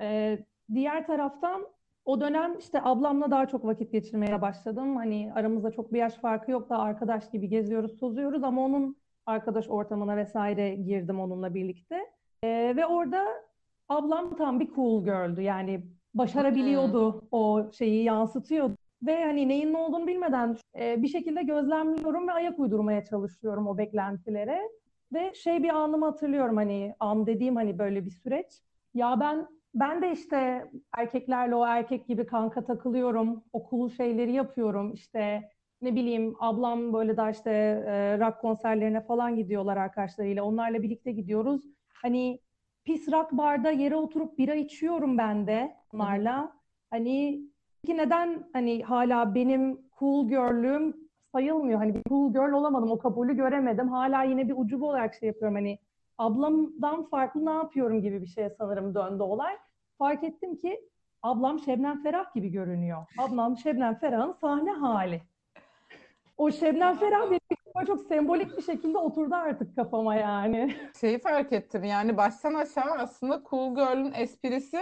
E, 0.00 0.38
diğer 0.74 1.06
taraftan 1.06 1.66
o 2.04 2.20
dönem 2.20 2.58
işte 2.58 2.80
ablamla 2.82 3.30
daha 3.30 3.46
çok 3.48 3.64
vakit 3.64 3.92
geçirmeye 3.92 4.42
başladım. 4.42 4.96
Hani 4.96 5.32
aramızda 5.34 5.70
çok 5.70 5.92
bir 5.92 5.98
yaş 5.98 6.14
farkı 6.14 6.50
yok 6.50 6.70
da 6.70 6.78
arkadaş 6.78 7.30
gibi 7.30 7.48
geziyoruz, 7.48 7.96
tozuyoruz 7.96 8.44
ama 8.44 8.64
onun 8.64 8.96
arkadaş 9.26 9.68
ortamına 9.68 10.16
vesaire 10.16 10.74
girdim 10.74 11.20
onunla 11.20 11.54
birlikte. 11.54 11.96
E, 12.42 12.76
ve 12.76 12.86
orada 12.86 13.24
ablam 13.88 14.36
tam 14.36 14.60
bir 14.60 14.74
cool 14.74 15.04
girl'dü. 15.04 15.40
Yani 15.40 15.84
başarabiliyordu 16.14 17.24
o 17.30 17.70
şeyi 17.72 18.04
yansıtıyordu. 18.04 18.76
Ve 19.02 19.24
hani 19.24 19.48
neyin 19.48 19.72
ne 19.72 19.78
olduğunu 19.78 20.06
bilmeden 20.06 20.56
e, 20.78 21.02
bir 21.02 21.08
şekilde 21.08 21.42
gözlemliyorum 21.42 22.28
ve 22.28 22.32
ayak 22.32 22.58
uydurmaya 22.58 23.04
çalışıyorum 23.04 23.66
o 23.66 23.78
beklentilere. 23.78 24.60
Ve 25.12 25.34
şey 25.34 25.62
bir 25.62 25.68
anımı 25.68 26.06
hatırlıyorum 26.06 26.56
hani 26.56 26.94
an 27.00 27.26
dediğim 27.26 27.56
hani 27.56 27.78
böyle 27.78 28.04
bir 28.04 28.10
süreç. 28.10 28.46
Ya 28.94 29.20
ben 29.20 29.46
ben 29.74 30.02
de 30.02 30.12
işte 30.12 30.70
erkeklerle 30.96 31.54
o 31.54 31.66
erkek 31.66 32.06
gibi 32.06 32.26
kanka 32.26 32.64
takılıyorum. 32.64 33.44
O 33.52 33.66
cool 33.70 33.88
şeyleri 33.88 34.32
yapıyorum. 34.32 34.92
İşte 34.92 35.50
ne 35.82 35.94
bileyim 35.94 36.34
ablam 36.40 36.92
böyle 36.92 37.16
daha 37.16 37.30
işte 37.30 37.50
e, 37.86 38.18
rock 38.18 38.40
konserlerine 38.40 39.00
falan 39.00 39.36
gidiyorlar 39.36 39.76
arkadaşlarıyla. 39.76 40.44
Onlarla 40.44 40.82
birlikte 40.82 41.12
gidiyoruz. 41.12 41.62
Hani 42.02 42.40
pis 42.84 43.12
rock 43.12 43.32
barda 43.32 43.70
yere 43.70 43.96
oturup 43.96 44.38
bira 44.38 44.54
içiyorum 44.54 45.18
ben 45.18 45.46
de 45.46 45.76
onlarla. 45.92 46.52
Hani 46.90 47.44
Peki 47.86 47.96
neden 47.98 48.44
hani 48.52 48.82
hala 48.82 49.34
benim 49.34 49.78
cool 49.98 50.28
girl'lüğüm 50.28 50.96
sayılmıyor? 51.32 51.78
Hani 51.78 51.94
bir 51.94 52.02
cool 52.08 52.32
girl 52.32 52.52
olamadım, 52.52 52.90
o 52.90 52.98
kabulü 52.98 53.36
göremedim. 53.36 53.88
Hala 53.88 54.22
yine 54.22 54.48
bir 54.48 54.54
ucube 54.56 54.84
olarak 54.84 55.14
şey 55.14 55.26
yapıyorum. 55.26 55.54
Hani 55.54 55.78
ablamdan 56.18 57.04
farklı 57.04 57.46
ne 57.46 57.50
yapıyorum 57.50 58.02
gibi 58.02 58.22
bir 58.22 58.26
şeye 58.26 58.50
sanırım 58.50 58.94
döndü 58.94 59.22
olay. 59.22 59.56
Fark 59.98 60.24
ettim 60.24 60.56
ki 60.56 60.80
ablam 61.22 61.58
Şebnem 61.58 62.02
Ferah 62.02 62.34
gibi 62.34 62.48
görünüyor. 62.48 63.06
Ablam 63.18 63.56
Şebnem 63.56 63.94
Ferah'ın 63.94 64.32
sahne 64.32 64.70
hali. 64.70 65.22
O 66.36 66.50
Şebnem 66.50 66.96
Ferah 66.98 67.30
benim 67.30 67.86
çok 67.86 68.00
sembolik 68.00 68.56
bir 68.56 68.62
şekilde 68.62 68.98
oturdu 68.98 69.34
artık 69.34 69.76
kafama 69.76 70.14
yani. 70.14 70.76
Şeyi 71.00 71.18
fark 71.18 71.52
ettim 71.52 71.84
yani 71.84 72.16
baştan 72.16 72.54
aşağı 72.54 72.92
aslında 72.98 73.42
Cool 73.50 73.74
Girl'ün 73.74 74.12
esprisi 74.12 74.80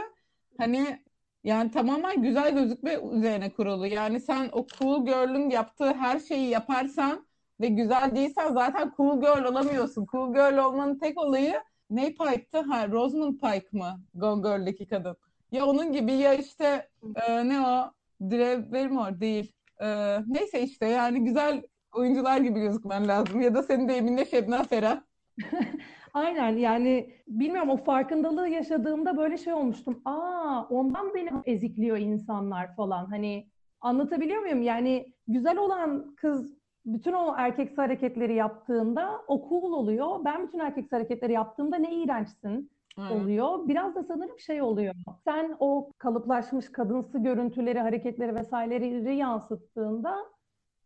hani 0.59 1.03
yani 1.45 1.71
tamamen 1.71 2.23
güzel 2.23 2.55
gözükme 2.55 2.99
üzerine 3.12 3.51
kurulu. 3.51 3.87
Yani 3.87 4.21
sen 4.21 4.49
o 4.53 4.67
Cool 4.79 5.07
Girl'ün 5.07 5.51
yaptığı 5.51 5.93
her 5.93 6.19
şeyi 6.19 6.49
yaparsan 6.49 7.27
ve 7.61 7.67
güzel 7.67 8.17
değilsen 8.17 8.53
zaten 8.53 8.93
Cool 8.97 9.21
Girl 9.21 9.45
olamıyorsun. 9.45 10.07
Cool 10.12 10.33
Girl 10.33 10.59
olmanın 10.59 10.99
tek 10.99 11.19
olayı 11.19 11.55
ne 11.91 12.07
Pike'tı? 12.09 12.61
Ha, 12.61 12.88
Rosamund 12.88 13.41
Pike 13.41 13.69
mı? 13.73 14.01
Gone 14.15 14.43
Girl'deki 14.43 14.87
kadın. 14.87 15.17
Ya 15.53 15.67
onun 15.67 15.93
gibi 15.93 16.12
ya 16.12 16.35
işte 16.35 16.88
e, 17.15 17.49
ne 17.49 17.61
o? 17.61 17.93
Drew 18.31 18.73
Barrymore 18.73 19.21
değil. 19.21 19.53
E, 19.83 20.18
neyse 20.27 20.62
işte 20.62 20.87
yani 20.87 21.25
güzel 21.25 21.62
oyuncular 21.95 22.40
gibi 22.40 22.61
gözükmen 22.61 23.09
lazım. 23.09 23.40
Ya 23.40 23.55
da 23.55 23.62
senin 23.62 23.88
deyiminle 23.88 24.25
Şebnem 24.25 24.64
Ferah. 24.64 25.01
Aynen 26.14 26.57
yani 26.57 27.14
bilmiyorum 27.29 27.71
o 27.71 27.77
farkındalığı 27.77 28.49
yaşadığımda 28.49 29.16
böyle 29.16 29.38
şey 29.38 29.53
olmuştum. 29.53 30.03
Aa 30.05 30.66
ondan 30.71 31.14
beni 31.14 31.31
ezikliyor 31.47 31.97
insanlar 31.99 32.77
falan. 32.77 33.07
Hani 33.07 33.49
anlatabiliyor 33.81 34.42
muyum? 34.42 34.62
Yani 34.62 35.12
güzel 35.29 35.59
olan 35.59 36.14
kız 36.16 36.62
bütün 36.87 37.12
o 37.12 37.35
erkeksi 37.37 37.77
hareketleri 37.77 38.35
yaptığında 38.35 39.23
o 39.27 39.49
cool 39.49 39.73
oluyor. 39.73 40.25
Ben 40.25 40.47
bütün 40.47 40.59
erkeksi 40.59 40.97
hareketleri 40.97 41.33
yaptığımda 41.33 41.77
ne 41.77 41.95
iğrençsin 41.95 42.71
oluyor. 42.98 43.68
Biraz 43.68 43.94
da 43.94 44.02
sanırım 44.02 44.38
şey 44.38 44.62
oluyor. 44.62 44.94
Sen 45.24 45.57
o 45.61 45.90
kalıplaşmış 45.98 46.72
kadınsı 46.72 47.18
görüntüleri, 47.18 47.81
hareketleri 47.81 48.35
vesaireleri 48.35 49.16
yansıttığında 49.16 50.16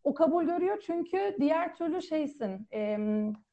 o 0.05 0.15
kabul 0.15 0.45
görüyor 0.45 0.83
çünkü 0.87 1.37
diğer 1.41 1.75
türlü 1.77 2.03
şeysin. 2.03 2.67
E, 2.73 2.99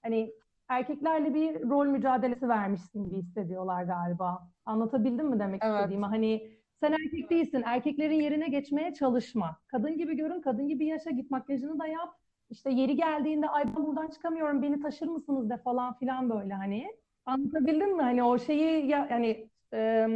hani 0.04 0.32
erkeklerle 0.70 1.34
bir 1.34 1.70
rol 1.70 1.86
mücadelesi 1.86 2.50
vermişsin 2.50 3.04
gibi 3.04 3.16
hissediyorlar 3.18 3.84
galiba. 3.84 4.48
Anlatabildim 4.66 5.28
mi 5.30 5.40
demek 5.40 5.62
Evet. 5.64 5.76
istediğimi? 5.76 6.06
Hani 6.06 6.52
sen 6.80 6.92
erkek 6.92 7.30
değilsin. 7.30 7.64
Erkeklerin 7.66 8.22
yerine 8.22 8.48
geçmeye 8.48 8.94
çalışma. 8.94 9.58
Kadın 9.68 9.98
gibi 9.98 10.18
görün, 10.18 10.42
kadın 10.42 10.68
gibi 10.68 10.86
yaşa, 10.86 11.10
git 11.10 11.32
makyajını 11.32 11.80
da 11.80 11.88
yap. 11.88 12.10
İşte 12.50 12.72
yeri 12.72 12.96
geldiğinde 12.96 13.50
ay 13.50 13.64
ben 13.68 13.86
buradan 13.86 14.08
çıkamıyorum, 14.08 14.62
beni 14.62 14.80
taşır 14.80 15.08
mısınız 15.08 15.50
de 15.50 15.58
falan 15.58 15.94
filan 15.94 16.30
böyle 16.30 16.54
hani. 16.54 16.88
Anlatabildim 17.26 17.96
mi? 17.96 18.02
Hani 18.04 18.24
o 18.24 18.40
şeyi 18.40 18.88
ya, 18.88 19.08
yani 19.12 19.50
e, 19.74 20.08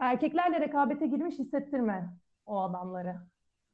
erkeklerle 0.00 0.60
rekabete 0.60 1.06
girmiş 1.06 1.38
hissettirme 1.38 2.08
o 2.46 2.60
adamları. 2.60 3.14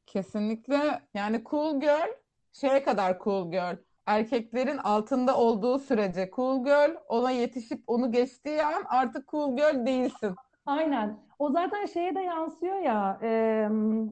Kesinlikle 0.06 1.00
yani 1.14 1.42
cool 1.50 1.80
girl 1.80 2.08
şeye 2.52 2.82
kadar 2.82 3.18
cool 3.18 3.50
girl. 3.50 3.76
Erkeklerin 4.06 4.78
altında 4.78 5.36
olduğu 5.36 5.78
sürece 5.78 6.30
cool 6.36 6.64
girl 6.64 6.96
ona 7.08 7.30
yetişip 7.30 7.82
onu 7.86 8.12
geçtiği 8.12 8.62
an 8.62 8.82
artık 8.88 9.28
cool 9.28 9.56
girl 9.56 9.86
değilsin. 9.86 10.34
Aynen. 10.66 11.18
O 11.38 11.50
zaten 11.50 11.86
şeye 11.86 12.14
de 12.14 12.20
yansıyor 12.20 12.78
ya 12.78 13.18
e, 13.22 13.68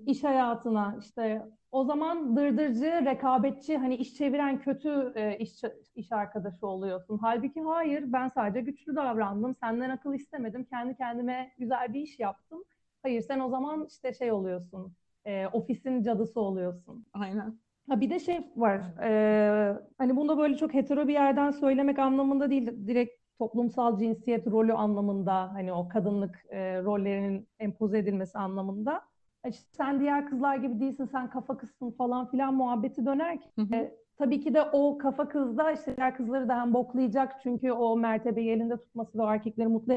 iş 0.06 0.24
hayatına 0.24 0.96
işte 1.00 1.42
o 1.72 1.84
zaman 1.84 2.36
dırdırcı, 2.36 3.04
rekabetçi, 3.04 3.76
hani 3.76 3.94
iş 3.94 4.14
çeviren 4.14 4.60
kötü 4.60 5.12
e, 5.14 5.38
iş, 5.38 5.62
iş 5.94 6.12
arkadaşı 6.12 6.66
oluyorsun. 6.66 7.18
Halbuki 7.22 7.60
hayır, 7.60 8.12
ben 8.12 8.28
sadece 8.28 8.60
güçlü 8.60 8.96
davrandım, 8.96 9.54
senden 9.54 9.90
akıl 9.90 10.14
istemedim, 10.14 10.64
kendi 10.64 10.96
kendime 10.96 11.52
güzel 11.58 11.94
bir 11.94 12.00
iş 12.00 12.18
yaptım. 12.18 12.64
Hayır, 13.02 13.20
sen 13.22 13.40
o 13.40 13.48
zaman 13.48 13.86
işte 13.88 14.12
şey 14.12 14.32
oluyorsun, 14.32 14.92
e, 15.24 15.46
ofisin 15.46 16.02
cadısı 16.02 16.40
oluyorsun. 16.40 17.06
Aynen. 17.12 17.58
Ha 17.88 18.00
bir 18.00 18.10
de 18.10 18.18
şey 18.18 18.40
var, 18.56 18.80
e, 19.02 19.78
hani 19.98 20.16
bunu 20.16 20.38
böyle 20.38 20.56
çok 20.56 20.74
hetero 20.74 21.08
bir 21.08 21.12
yerden 21.12 21.50
söylemek 21.50 21.98
anlamında 21.98 22.50
değil, 22.50 22.86
direkt 22.86 23.12
toplumsal 23.38 23.98
cinsiyet 23.98 24.46
rolü 24.46 24.72
anlamında, 24.72 25.52
hani 25.52 25.72
o 25.72 25.88
kadınlık 25.88 26.44
e, 26.50 26.82
rollerinin 26.82 27.48
empoze 27.58 27.98
edilmesi 27.98 28.38
anlamında. 28.38 29.02
Sen 29.52 30.00
diğer 30.00 30.26
kızlar 30.26 30.56
gibi 30.56 30.80
değilsin, 30.80 31.08
sen 31.12 31.30
kafa 31.30 31.58
kızsın 31.58 31.90
falan 31.90 32.30
filan 32.30 32.54
muhabbeti 32.54 33.06
dönerken 33.06 33.72
e, 33.72 33.94
tabii 34.18 34.40
ki 34.40 34.54
de 34.54 34.62
o 34.62 34.98
kafa 34.98 35.28
kızda 35.28 35.72
işte 35.72 35.96
diğer 35.96 36.16
kızları 36.16 36.48
da 36.48 36.60
hem 36.60 36.74
boklayacak 36.74 37.40
çünkü 37.42 37.72
o 37.72 37.96
mertebeyi 37.96 38.50
elinde 38.50 38.76
tutması 38.76 39.18
ve 39.18 39.22
o 39.22 39.30
erkekleri 39.30 39.68
mutlu 39.68 39.94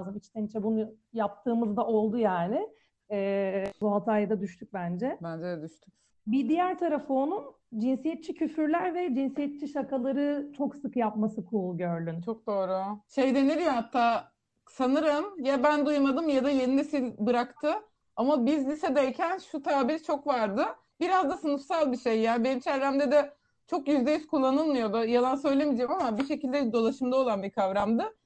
lazım. 0.00 0.16
İçten 0.16 0.46
içe 0.46 0.62
bunu 0.62 0.90
yaptığımızda 1.12 1.86
oldu 1.86 2.18
yani. 2.18 2.68
E, 3.10 3.64
bu 3.80 3.94
hataya 3.94 4.30
da 4.30 4.40
düştük 4.40 4.74
bence. 4.74 5.18
Bence 5.22 5.44
de 5.44 5.62
düştük. 5.62 5.94
Bir 6.26 6.48
diğer 6.48 6.78
tarafı 6.78 7.14
onun 7.14 7.44
cinsiyetçi 7.78 8.34
küfürler 8.34 8.94
ve 8.94 9.14
cinsiyetçi 9.14 9.68
şakaları 9.68 10.52
çok 10.56 10.76
sık 10.76 10.96
yapması 10.96 11.44
Cool 11.50 11.78
Girl'ün. 11.78 12.20
Çok 12.20 12.46
doğru. 12.46 12.98
Şey 13.14 13.34
denir 13.34 13.56
ya 13.56 13.76
hatta 13.76 14.32
sanırım 14.68 15.44
ya 15.44 15.62
ben 15.62 15.86
duymadım 15.86 16.28
ya 16.28 16.44
da 16.44 16.50
yeni 16.50 16.76
nesil 16.76 17.12
bıraktı. 17.18 17.68
Ama 18.16 18.46
biz 18.46 18.68
lisedeyken 18.68 19.38
şu 19.38 19.62
tabir 19.62 19.98
çok 19.98 20.26
vardı. 20.26 20.66
Biraz 21.00 21.30
da 21.30 21.36
sınıfsal 21.36 21.92
bir 21.92 21.96
şey 21.96 22.20
ya. 22.20 22.44
Benim 22.44 22.60
çevremde 22.60 23.12
de 23.12 23.34
çok 23.66 23.88
yüzde 23.88 24.12
yüz 24.12 24.26
kullanılmıyordu. 24.26 25.04
Yalan 25.04 25.36
söylemeyeceğim 25.36 25.92
ama 25.92 26.18
bir 26.18 26.26
şekilde 26.26 26.72
dolaşımda 26.72 27.16
olan 27.16 27.42
bir 27.42 27.50
kavramdı. 27.50 28.16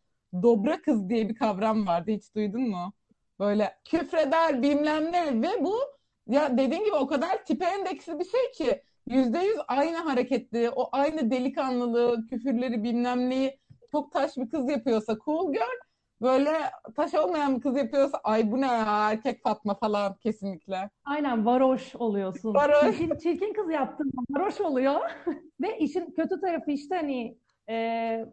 Dobra 0.42 0.82
kız 0.82 1.08
diye 1.08 1.28
bir 1.28 1.34
kavram 1.34 1.86
vardı. 1.86 2.10
Hiç 2.10 2.34
duydun 2.34 2.68
mu? 2.68 2.92
Böyle 3.38 3.78
küfreder 3.84 4.62
bilmem 4.62 5.12
ne 5.12 5.42
ve 5.42 5.64
bu 5.64 5.78
ya 6.28 6.58
dediğin 6.58 6.84
gibi 6.84 6.94
o 6.94 7.06
kadar 7.06 7.44
tipe 7.44 7.64
endeksli 7.64 8.18
bir 8.18 8.24
şey 8.24 8.50
ki 8.52 8.82
yüzde 9.06 9.38
yüz 9.38 9.56
aynı 9.68 9.96
hareketli, 9.96 10.70
o 10.70 10.88
aynı 10.92 11.30
delikanlılığı, 11.30 12.26
küfürleri 12.26 12.82
bilmem 12.82 13.30
neyi 13.30 13.58
çok 13.90 14.12
taş 14.12 14.36
bir 14.36 14.50
kız 14.50 14.70
yapıyorsa 14.70 15.16
cool 15.24 15.52
girl, 15.52 15.87
böyle 16.22 16.50
taş 16.96 17.14
olmayan 17.14 17.56
bir 17.56 17.60
kız 17.60 17.76
yapıyorsa 17.76 18.20
ay 18.24 18.52
bu 18.52 18.60
ne 18.60 18.66
ya 18.66 19.10
erkek 19.10 19.42
Fatma 19.42 19.74
falan 19.74 20.14
kesinlikle. 20.16 20.90
Aynen 21.04 21.46
varoş 21.46 21.96
oluyorsun. 21.96 22.54
Varoş. 22.54 22.98
Çirkin, 22.98 23.16
çirkin 23.16 23.52
kız 23.52 23.70
yaptın 23.70 24.12
varoş 24.30 24.60
oluyor. 24.60 25.00
Ve 25.60 25.78
işin 25.78 26.10
kötü 26.10 26.40
tarafı 26.40 26.70
işte 26.70 26.94
hani 26.94 27.38
e, 27.70 28.26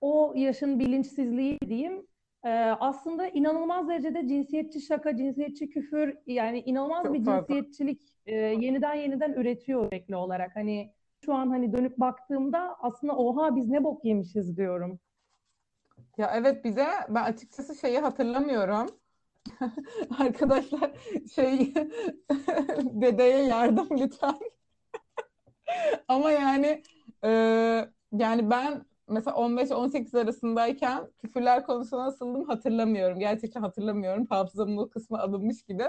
o 0.00 0.32
yaşın 0.36 0.78
bilinçsizliği 0.78 1.58
diyeyim. 1.68 2.06
E, 2.44 2.50
aslında 2.80 3.28
inanılmaz 3.28 3.88
derecede 3.88 4.28
cinsiyetçi 4.28 4.80
şaka, 4.80 5.16
cinsiyetçi 5.16 5.70
küfür 5.70 6.16
yani 6.26 6.60
inanılmaz 6.60 7.04
Çok 7.04 7.14
bir 7.14 7.24
fazla. 7.24 7.46
cinsiyetçilik 7.46 8.02
e, 8.26 8.34
yeniden 8.34 8.94
yeniden 8.94 9.32
üretiyor 9.32 9.84
sürekli 9.84 10.16
olarak. 10.16 10.56
Hani 10.56 10.92
şu 11.24 11.34
an 11.34 11.50
hani 11.50 11.72
dönüp 11.72 11.98
baktığımda 11.98 12.76
aslında 12.80 13.16
oha 13.16 13.56
biz 13.56 13.68
ne 13.68 13.84
bok 13.84 14.04
yemişiz 14.04 14.56
diyorum. 14.56 15.00
Ya 16.18 16.30
evet 16.34 16.64
bir 16.64 16.76
de 16.76 16.86
ben 17.08 17.24
açıkçası 17.24 17.74
şeyi 17.74 17.98
hatırlamıyorum. 17.98 19.00
Arkadaşlar 20.18 20.90
şey 21.34 21.74
dedeye 22.78 23.38
yardım 23.44 23.88
lütfen. 24.00 24.38
Ama 26.08 26.30
yani 26.30 26.82
e, 27.24 27.28
yani 28.12 28.50
ben 28.50 28.84
mesela 29.08 29.36
15-18 29.36 30.14
arasındayken 30.18 31.10
küfürler 31.18 31.66
konusuna 31.66 32.06
nasıldım 32.06 32.44
hatırlamıyorum. 32.44 33.18
Gerçekten 33.18 33.60
hatırlamıyorum. 33.60 34.26
Hafızamın 34.26 34.76
o 34.76 34.88
kısmı 34.88 35.18
alınmış 35.20 35.62
gibi. 35.62 35.84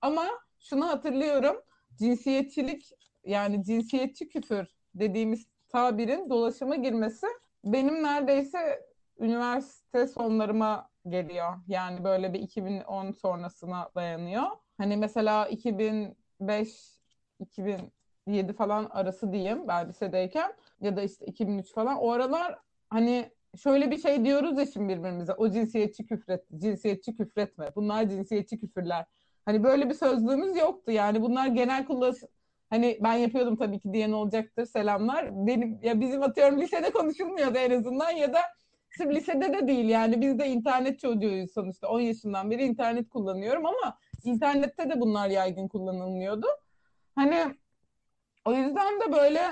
Ama 0.00 0.24
şunu 0.58 0.88
hatırlıyorum. 0.88 1.56
Cinsiyetçilik 1.98 2.90
yani 3.24 3.64
cinsiyetçi 3.64 4.28
küfür 4.28 4.66
dediğimiz 4.94 5.46
tabirin 5.68 6.30
dolaşıma 6.30 6.76
girmesi 6.76 7.26
benim 7.64 8.02
neredeyse 8.02 8.87
üniversite 9.18 10.06
sonlarıma 10.06 10.90
geliyor. 11.08 11.54
Yani 11.68 12.04
böyle 12.04 12.32
bir 12.32 12.40
2010 12.40 13.12
sonrasına 13.12 13.90
dayanıyor. 13.94 14.46
Hani 14.78 14.96
mesela 14.96 15.48
2005 15.48 16.98
2007 17.40 18.52
falan 18.52 18.88
arası 18.90 19.32
diyeyim 19.32 19.68
ben 19.68 19.88
lisedeyken 19.88 20.52
ya 20.80 20.96
da 20.96 21.02
işte 21.02 21.26
2003 21.26 21.72
falan 21.72 21.98
o 21.98 22.10
aralar 22.10 22.58
hani 22.90 23.30
şöyle 23.62 23.90
bir 23.90 23.98
şey 23.98 24.24
diyoruz 24.24 24.58
ya 24.58 24.66
şimdi 24.66 24.88
birbirimize 24.88 25.32
o 25.32 25.50
cinsiyetçi 25.50 26.06
küfret, 26.06 26.44
cinsiyetçi 26.58 27.16
küfretme. 27.16 27.70
Bunlar 27.76 28.08
cinsiyetçi 28.08 28.60
küfürler. 28.60 29.04
Hani 29.44 29.64
böyle 29.64 29.88
bir 29.88 29.94
sözlüğümüz 29.94 30.56
yoktu 30.56 30.92
yani 30.92 31.22
bunlar 31.22 31.46
genel 31.46 31.86
kullanış 31.86 32.18
hani 32.70 32.98
ben 33.02 33.14
yapıyordum 33.14 33.56
tabii 33.56 33.80
ki 33.80 33.92
diyen 33.92 34.12
olacaktır 34.12 34.66
selamlar. 34.66 35.46
Benim 35.46 35.78
ya 35.82 36.00
bizim 36.00 36.22
atıyorum 36.22 36.60
lisede 36.60 36.90
konuşulmuyordu 36.90 37.58
en 37.58 37.70
azından 37.70 38.10
ya 38.10 38.32
da 38.32 38.40
sırf 38.90 39.10
lisede 39.10 39.52
de 39.52 39.68
değil 39.68 39.88
yani 39.88 40.20
biz 40.20 40.38
de 40.38 40.46
internet 40.46 41.00
çocuğuyuz 41.00 41.52
sonuçta 41.52 41.88
10 41.88 42.00
yaşından 42.00 42.50
beri 42.50 42.64
internet 42.64 43.08
kullanıyorum 43.08 43.66
ama 43.66 43.98
internette 44.24 44.90
de 44.90 45.00
bunlar 45.00 45.28
yaygın 45.28 45.68
kullanılmıyordu. 45.68 46.46
Hani 47.14 47.56
o 48.44 48.52
yüzden 48.52 49.00
de 49.00 49.12
böyle 49.12 49.42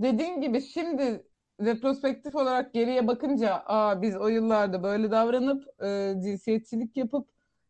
dediğin 0.00 0.40
gibi 0.40 0.62
şimdi 0.62 1.26
retrospektif 1.60 2.34
olarak 2.34 2.74
geriye 2.74 3.06
bakınca 3.06 3.62
aa 3.66 4.02
biz 4.02 4.16
o 4.16 4.28
yıllarda 4.28 4.82
böyle 4.82 5.10
davranıp 5.10 5.82
e, 5.82 6.14
cinsiyetçilik 6.22 6.96
yapıp 6.96 7.28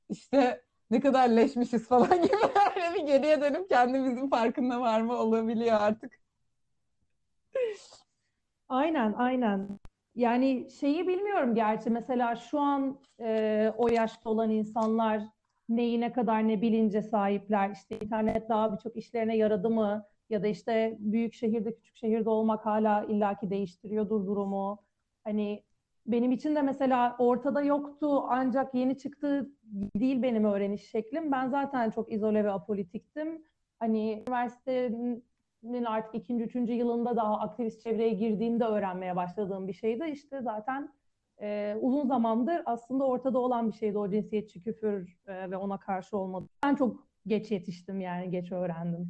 işte 0.08 0.64
ne 0.90 1.00
kadar 1.00 1.28
leşmişiz 1.28 1.88
falan 1.88 2.22
gibi 2.22 2.32
böyle 2.76 2.94
bir 2.94 3.06
geriye 3.06 3.40
dönüp 3.40 3.68
kendimizin 3.68 4.28
farkında 4.30 4.80
varma 4.80 5.16
olabiliyor 5.16 5.80
artık. 5.80 6.12
Aynen, 8.68 9.12
aynen. 9.12 9.78
Yani 10.14 10.70
şeyi 10.80 11.08
bilmiyorum 11.08 11.54
gerçi. 11.54 11.90
Mesela 11.90 12.36
şu 12.36 12.60
an 12.60 13.00
e, 13.20 13.72
o 13.78 13.88
yaşta 13.88 14.30
olan 14.30 14.50
insanlar 14.50 15.22
neyi 15.68 16.00
ne 16.00 16.12
kadar 16.12 16.48
ne 16.48 16.62
bilince 16.62 17.02
sahipler. 17.02 17.70
İşte 17.70 17.98
internet 17.98 18.48
daha 18.48 18.72
birçok 18.72 18.96
işlerine 18.96 19.36
yaradı 19.36 19.70
mı? 19.70 20.04
Ya 20.30 20.42
da 20.42 20.46
işte 20.46 20.96
büyük 21.00 21.34
şehirde 21.34 21.74
küçük 21.74 21.96
şehirde 21.96 22.30
olmak 22.30 22.66
hala 22.66 23.04
illaki 23.04 23.50
değiştiriyordur 23.50 24.26
durumu. 24.26 24.82
Hani 25.24 25.64
benim 26.06 26.32
için 26.32 26.56
de 26.56 26.62
mesela 26.62 27.16
ortada 27.18 27.62
yoktu 27.62 28.24
ancak 28.28 28.74
yeni 28.74 28.98
çıktı 28.98 29.50
değil 29.96 30.22
benim 30.22 30.44
öğreniş 30.44 30.82
şeklim. 30.90 31.32
Ben 31.32 31.48
zaten 31.48 31.90
çok 31.90 32.12
izole 32.12 32.44
ve 32.44 32.50
apolitiktim. 32.50 33.44
Hani 33.78 34.24
üniversitenin 34.28 35.24
artık 35.84 36.14
ikinci, 36.14 36.44
üçüncü 36.44 36.72
yılında 36.72 37.16
daha 37.16 37.40
aktivist 37.40 37.82
çevreye 37.82 38.10
girdiğimde 38.10 38.64
öğrenmeye 38.64 39.16
başladığım 39.16 39.68
bir 39.68 39.72
şeydi. 39.72 40.10
İşte 40.12 40.40
zaten 40.42 40.92
e, 41.40 41.76
uzun 41.80 42.06
zamandır 42.06 42.62
aslında 42.66 43.04
ortada 43.04 43.38
olan 43.38 43.68
bir 43.68 43.76
şeydi 43.76 43.98
o 43.98 44.10
cinsiyetçi 44.10 44.62
küfür 44.62 45.18
e, 45.26 45.50
ve 45.50 45.56
ona 45.56 45.78
karşı 45.78 46.16
olmadı. 46.16 46.48
Ben 46.64 46.74
çok 46.74 47.08
geç 47.26 47.50
yetiştim 47.50 48.00
yani 48.00 48.30
geç 48.30 48.52
öğrendim. 48.52 49.08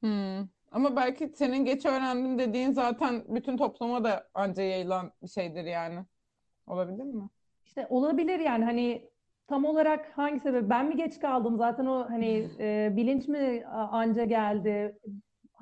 Hmm. 0.00 0.48
Ama 0.72 0.96
belki 0.96 1.28
senin 1.28 1.64
geç 1.64 1.86
öğrendim 1.86 2.38
dediğin 2.38 2.72
zaten 2.72 3.24
bütün 3.28 3.56
topluma 3.56 4.04
da 4.04 4.28
anca 4.34 4.62
yayılan 4.62 5.12
bir 5.22 5.28
şeydir 5.28 5.64
yani. 5.64 6.04
Olabilir 6.66 7.04
mi? 7.04 7.28
İşte 7.64 7.86
olabilir 7.90 8.38
yani 8.38 8.64
hani 8.64 9.10
tam 9.46 9.64
olarak 9.64 10.12
hangi 10.18 10.40
sebep? 10.40 10.70
Ben 10.70 10.86
mi 10.86 10.96
geç 10.96 11.18
kaldım? 11.18 11.56
Zaten 11.56 11.86
o 11.86 12.10
hani 12.10 12.48
e, 12.58 12.92
bilinç 12.96 13.28
mi 13.28 13.64
anca 13.66 14.24
geldi? 14.24 14.98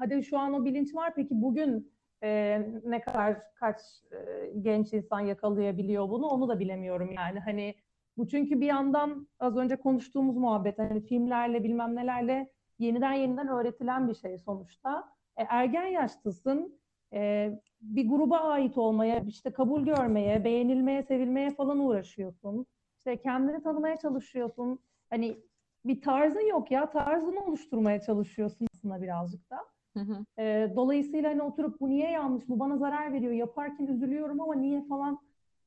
Hadi 0.01 0.23
şu 0.25 0.39
an 0.39 0.55
o 0.55 0.65
bilinç 0.65 0.95
var. 0.95 1.15
Peki 1.15 1.43
bugün 1.43 1.93
e, 2.23 2.61
ne 2.85 3.01
kadar 3.01 3.37
kaç 3.55 3.81
e, 4.13 4.51
genç 4.61 4.93
insan 4.93 5.21
yakalayabiliyor 5.21 6.09
bunu? 6.09 6.27
Onu 6.27 6.49
da 6.49 6.59
bilemiyorum 6.59 7.13
yani. 7.13 7.41
Hani 7.41 7.75
bu 8.17 8.29
çünkü 8.29 8.61
bir 8.61 8.67
yandan 8.67 9.29
az 9.39 9.57
önce 9.57 9.77
konuştuğumuz 9.77 10.37
muhabbet 10.37 10.79
hani 10.79 11.01
filmlerle 11.01 11.65
bilmem 11.65 11.97
nelerle 11.97 12.51
yeniden 12.79 13.13
yeniden 13.13 13.49
öğretilen 13.49 14.09
bir 14.09 14.15
şey 14.15 14.39
sonuçta. 14.39 15.13
E, 15.37 15.43
ergen 15.43 15.87
yaştasın. 15.87 16.81
E, 17.13 17.51
bir 17.81 18.09
gruba 18.09 18.39
ait 18.39 18.79
olmaya, 18.79 19.21
işte 19.21 19.51
kabul 19.53 19.85
görmeye, 19.85 20.45
beğenilmeye, 20.45 21.03
sevilmeye 21.03 21.51
falan 21.51 21.79
uğraşıyorsun. 21.79 22.67
İşte 22.99 23.17
kendini 23.17 23.63
tanımaya 23.63 23.97
çalışıyorsun. 23.97 24.79
Hani 25.11 25.37
bir 25.85 26.01
tarzın 26.01 26.49
yok 26.49 26.71
ya, 26.71 26.91
tarzını 26.91 27.41
oluşturmaya 27.41 28.01
çalışıyorsun 28.01 28.67
aslında 28.75 29.03
birazcık 29.03 29.51
da. 29.51 29.70
Hı 29.97 30.01
hı. 30.01 30.25
Ee, 30.39 30.73
dolayısıyla 30.77 31.31
hani 31.31 31.43
oturup 31.43 31.81
bu 31.81 31.89
niye 31.89 32.11
yanlış, 32.11 32.49
bu 32.49 32.61
bana 32.61 32.77
zarar 32.77 33.13
veriyor, 33.13 33.33
yaparken 33.33 33.87
üzülüyorum 33.87 34.41
ama 34.41 34.55
niye 34.55 34.83
falan 34.89 35.19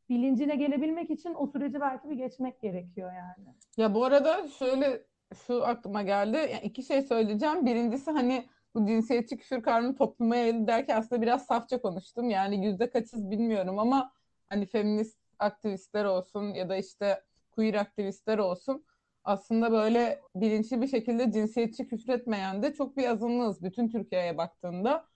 bilincine 0.10 0.56
gelebilmek 0.56 1.10
için 1.10 1.34
o 1.38 1.48
süreci 1.48 1.82
belki 1.82 2.10
bir 2.10 2.16
geçmek 2.16 2.62
gerekiyor 2.62 3.12
yani. 3.14 3.56
Ya 3.78 3.94
bu 3.94 4.06
arada 4.06 4.48
şöyle 4.48 5.04
şu 5.48 5.66
aklıma 5.66 6.02
geldi. 6.02 6.38
Yani 6.38 6.64
iki 6.64 6.84
şey 6.84 7.02
söyleyeceğim. 7.02 7.66
Birincisi 7.66 8.12
hani 8.12 8.46
bu 8.76 8.86
cinsiyetçi 8.86 9.38
küfür 9.38 9.64
kavramı 9.64 9.96
topluma 9.96 10.36
yayıldı 10.36 10.68
derken 10.68 10.98
aslında 10.98 11.22
biraz 11.22 11.46
safça 11.46 11.82
konuştum. 11.82 12.30
Yani 12.30 12.66
yüzde 12.66 12.90
kaçız 12.90 13.32
bilmiyorum 13.32 13.80
ama 13.80 14.12
hani 14.50 14.66
feminist 14.66 15.18
aktivistler 15.40 16.06
olsun 16.06 16.54
ya 16.54 16.70
da 16.70 16.76
işte 16.76 17.22
queer 17.52 17.74
aktivistler 17.74 18.38
olsun 18.38 18.86
aslında 19.24 19.72
böyle 19.72 20.22
bilinçli 20.36 20.82
bir 20.82 20.88
şekilde 20.88 21.32
cinsiyetçi 21.32 21.88
küfretmeyen 21.88 22.64
de 22.64 22.74
çok 22.74 22.98
bir 22.98 23.08
azınlığız 23.08 23.64
bütün 23.64 23.90
Türkiye'ye 23.90 24.38
baktığında. 24.38 25.08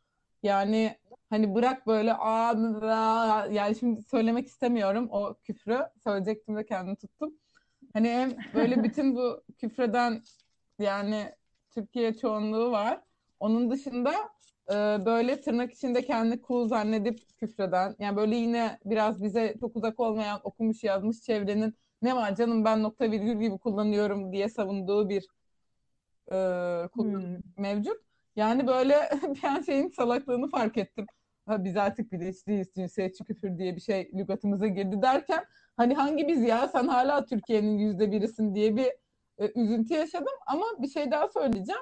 Yani 0.43 0.97
hani 1.29 1.55
bırak 1.55 1.87
böyle 1.87 2.13
aa 2.13 2.55
yani 3.51 3.75
şimdi 3.75 4.01
söylemek 4.03 4.47
istemiyorum 4.47 5.07
o 5.11 5.35
küfrü. 5.43 5.79
Söyleyecektim 6.03 6.55
de 6.57 6.65
kendimi 6.65 6.95
tuttum. 6.95 7.33
Hani 7.93 8.09
hem 8.09 8.37
böyle 8.53 8.83
bütün 8.83 9.15
bu 9.15 9.43
küfreden 9.57 10.21
yani 10.79 11.35
Türkiye 11.71 12.13
çoğunluğu 12.17 12.71
var. 12.71 13.01
Onun 13.39 13.71
dışında 13.71 14.13
e, 14.69 14.73
böyle 15.05 15.41
tırnak 15.41 15.73
içinde 15.73 16.05
kendi 16.05 16.41
cool 16.47 16.67
zannedip 16.67 17.37
küfreden 17.37 17.95
yani 17.99 18.17
böyle 18.17 18.35
yine 18.35 18.79
biraz 18.85 19.23
bize 19.23 19.55
çok 19.59 19.75
uzak 19.75 19.99
olmayan 19.99 20.39
okumuş 20.43 20.83
yazmış 20.83 21.21
çevrenin 21.21 21.75
ne 22.01 22.15
var 22.15 22.35
canım 22.35 22.65
ben 22.65 22.83
nokta 22.83 23.11
virgül 23.11 23.39
gibi 23.39 23.57
kullanıyorum 23.57 24.31
diye 24.33 24.49
savunduğu 24.49 25.09
bir 25.09 25.27
e, 26.31 26.35
kullan- 26.87 27.21
Hmm. 27.21 27.41
mevcut. 27.63 27.97
Yani 28.35 28.67
böyle 28.67 29.09
bir 29.35 29.43
an 29.43 29.61
şeyin 29.61 29.89
salaklığını 29.89 30.49
fark 30.49 30.77
ettim. 30.77 31.05
Ha, 31.45 31.63
biz 31.63 31.77
artık 31.77 32.11
bilinçliyiz 32.11 32.67
cinsiyetçi 32.75 33.23
küfür 33.23 33.57
diye 33.57 33.75
bir 33.75 33.81
şey 33.81 34.11
lügatımıza 34.13 34.67
girdi 34.67 35.01
derken 35.01 35.45
hani 35.77 35.93
hangi 35.95 36.27
biz 36.27 36.41
ya 36.41 36.67
sen 36.67 36.87
hala 36.87 37.25
Türkiye'nin 37.25 37.77
yüzde 37.77 38.11
birisin 38.11 38.55
diye 38.55 38.75
bir 38.75 38.85
e, 39.37 39.51
üzüntü 39.61 39.93
yaşadım 39.93 40.33
ama 40.47 40.65
bir 40.79 40.87
şey 40.87 41.11
daha 41.11 41.27
söyleyeceğim. 41.27 41.81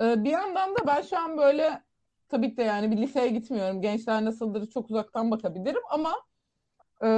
E, 0.00 0.24
bir 0.24 0.30
yandan 0.30 0.70
da 0.74 0.86
ben 0.86 1.02
şu 1.02 1.18
an 1.18 1.36
böyle 1.38 1.82
tabii 2.28 2.50
ki 2.50 2.56
de 2.56 2.62
yani 2.62 2.90
bir 2.90 2.96
liseye 2.96 3.28
gitmiyorum. 3.28 3.80
Gençler 3.82 4.24
nasıldır 4.24 4.70
çok 4.70 4.90
uzaktan 4.90 5.30
bakabilirim 5.30 5.82
ama 5.90 6.12
e, 7.04 7.08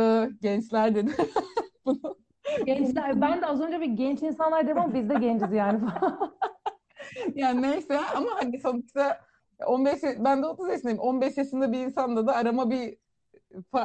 gençler 0.42 0.94
dedi 0.94 1.10
bunu. 1.86 2.18
Gençler, 2.64 3.20
ben 3.20 3.42
de 3.42 3.46
az 3.46 3.60
önce 3.60 3.80
bir 3.80 3.86
genç 3.86 4.22
insanlar 4.22 4.64
dedim 4.66 4.78
ama 4.78 4.94
biz 4.94 5.08
de 5.08 5.14
genciz 5.14 5.52
yani. 5.52 5.80
Yani 7.34 7.62
neyse 7.62 7.98
ama 8.14 8.30
hani 8.34 8.60
sonuçta 8.60 9.20
15 9.66 10.02
ya- 10.02 10.24
ben 10.24 10.42
de 10.42 10.46
30 10.46 10.68
yaşındayım. 10.68 10.98
15 10.98 11.36
yaşında 11.36 11.72
bir 11.72 11.78
insanda 11.78 12.26
da 12.26 12.34
arama 12.36 12.70
bir 12.70 12.96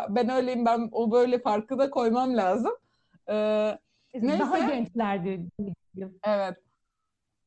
ben 0.10 0.30
öyleyim 0.30 0.65
ben 0.65 0.89
o 0.91 1.12
böyle 1.12 1.39
farkı 1.39 1.80
da 1.80 1.89
koymam 1.89 2.38
lazım. 2.38 2.71
Ee, 3.30 3.34
Daha 3.34 4.58
Neyse. 4.58 4.67
gençlerdi. 4.67 5.47
evet. 6.24 6.58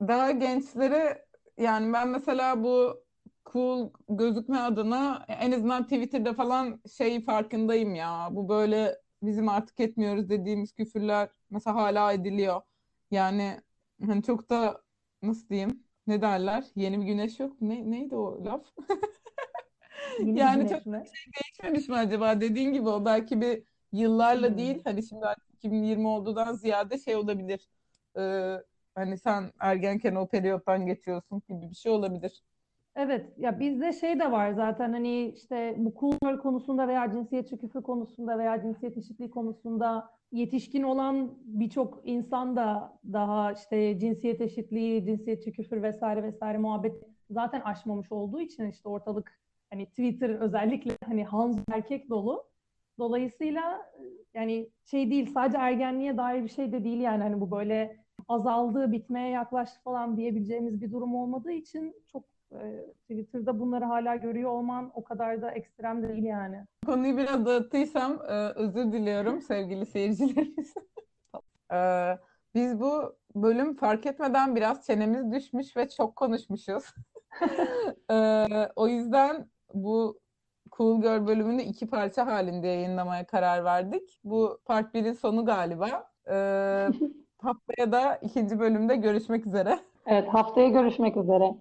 Daha 0.01 0.31
gençlere 0.31 1.27
yani 1.59 1.93
ben 1.93 2.09
mesela 2.09 2.65
bu 2.65 3.05
cool 3.53 3.91
gözükme 4.09 4.59
adına 4.59 5.25
en 5.29 5.53
azından 5.53 5.83
Twitter'da 5.85 6.35
falan 6.35 6.81
şey 6.97 7.25
farkındayım 7.25 7.95
ya. 7.95 8.29
Bu 8.31 8.49
böyle 8.49 8.99
bizim 9.27 9.49
artık 9.49 9.81
etmiyoruz 9.81 10.29
dediğimiz 10.29 10.73
küfürler 10.73 11.29
mesela 11.51 11.77
hala 11.77 12.13
ediliyor. 12.13 12.61
Yani 13.11 13.61
hani 14.07 14.23
çok 14.23 14.51
da 14.51 14.83
nasıl 15.23 15.49
diyeyim? 15.49 15.85
Ne 16.07 16.23
derler? 16.23 16.65
Yeni 16.77 17.01
bir 17.01 17.07
güneş 17.07 17.41
yok. 17.41 17.57
Ne, 17.61 17.91
neydi 17.91 18.17
o 18.17 18.45
laf? 18.45 18.65
Yani 20.25 20.69
çok- 20.69 20.87
mi? 20.87 21.05
Değişmemiş 21.43 21.89
mi 21.89 21.97
acaba? 21.97 22.41
Dediğin 22.41 22.73
gibi 22.73 22.89
o 22.89 23.05
belki 23.05 23.41
bir 23.41 23.63
yıllarla 23.93 24.49
Hmm. 24.49 24.59
değil 24.59 24.81
hani 24.85 25.03
şimdi 25.03 25.27
artık 25.27 25.55
2020 25.55 26.09
olduğundan 26.09 26.53
ziyade 26.55 26.99
şey 26.99 27.17
olabilir. 27.17 27.69
Ee, 28.19 28.57
hani 28.95 29.19
sen 29.19 29.53
ergenken 29.61 30.15
o 30.15 30.29
periyottan 30.29 30.87
geçiyorsun 30.87 31.43
gibi 31.49 31.71
bir 31.71 31.75
şey 31.75 31.93
olabilir. 31.93 32.43
Evet 32.97 33.27
ya 33.39 33.61
bizde 33.61 33.93
şey 33.93 34.21
de 34.21 34.33
var 34.33 34.53
zaten 34.53 34.93
hani 34.93 35.29
işte 35.29 35.75
bu 35.79 35.95
girl 35.95 36.39
konusunda 36.39 36.89
veya 36.89 37.13
cinsiyetçi 37.13 37.59
küfür 37.59 37.83
konusunda 37.83 38.39
veya 38.39 38.63
cinsiyet 38.63 38.97
eşitliği 38.99 39.31
konusunda 39.31 40.11
yetişkin 40.33 40.83
olan 40.83 41.39
birçok 41.45 42.01
insan 42.05 42.57
da 42.57 42.99
daha 43.13 43.53
işte 43.53 43.99
cinsiyet 43.99 44.41
eşitliği, 44.41 45.05
cinsiyetçi 45.05 45.53
küfür 45.53 45.83
vesaire 45.83 46.23
vesaire 46.23 46.59
muhabbet 46.59 47.03
zaten 47.31 47.61
aşmamış 47.61 48.13
olduğu 48.13 48.41
için 48.41 48.71
işte 48.71 48.89
ortalık 48.89 49.41
hani 49.71 49.87
Twitter 49.87 50.31
özellikle 50.31 50.97
hani 51.07 51.25
Hans 51.25 51.59
erkek 51.73 52.11
dolu. 52.11 52.45
Dolayısıyla 52.99 53.93
yani 54.35 54.71
şey 54.85 55.11
değil 55.11 55.33
sadece 55.35 55.59
ergenliğe 55.59 56.17
dair 56.17 56.45
bir 56.45 56.49
şey 56.49 56.73
de 56.73 56.85
değil 56.85 57.01
yani 57.01 57.23
hani 57.23 57.41
bu 57.41 57.51
böyle 57.51 57.97
azaldı, 58.29 58.93
bitmeye 58.93 59.29
yaklaştı 59.31 59.83
falan 59.83 60.17
diyebileceğimiz 60.17 60.81
bir 60.81 60.93
durum 60.93 61.15
olmadığı 61.15 61.53
için 61.53 61.95
çok 62.13 62.34
e, 62.55 62.93
Twitter'da 63.03 63.61
bunları 63.61 63.85
hala 63.85 64.17
görüyor 64.17 64.51
olman 64.51 64.91
o 64.95 65.05
kadar 65.05 65.43
da 65.43 65.51
ekstrem 65.51 66.09
değil 66.09 66.25
yani. 66.25 66.65
Konuyu 66.87 67.17
biraz 67.17 67.47
dağıttıysam 67.47 68.13
e, 68.29 68.35
özür 68.35 68.93
diliyorum 68.93 69.41
sevgili 69.41 69.87
seyircilerimiz. 69.87 70.75
E, 71.73 71.79
biz 72.55 72.81
bu 72.81 73.17
bölüm 73.35 73.77
fark 73.77 74.07
etmeden 74.07 74.57
biraz 74.57 74.87
çenemiz 74.87 75.33
düşmüş 75.33 75.77
ve 75.77 75.89
çok 75.89 76.17
konuşmuşuz. 76.17 76.85
E, 78.11 78.47
o 78.77 78.89
yüzden 78.89 79.49
bu 79.75 80.21
Cool 80.77 81.01
Girl 81.01 81.27
bölümünü 81.27 81.63
iki 81.63 81.87
parça 81.87 82.27
halinde 82.27 82.67
yayınlamaya 82.67 83.27
karar 83.27 83.65
verdik. 83.65 84.21
Bu 84.25 84.59
part 84.65 84.95
1'in 84.95 85.13
sonu 85.13 85.45
galiba. 85.45 85.87
Haftaya 87.39 87.93
da 87.93 88.17
ikinci 88.17 88.59
bölümde 88.59 88.97
görüşmek 88.97 89.47
üzere. 89.47 89.79
Evet, 90.07 90.29
haftaya 90.29 90.69
görüşmek 90.69 91.17
üzere. 91.17 91.55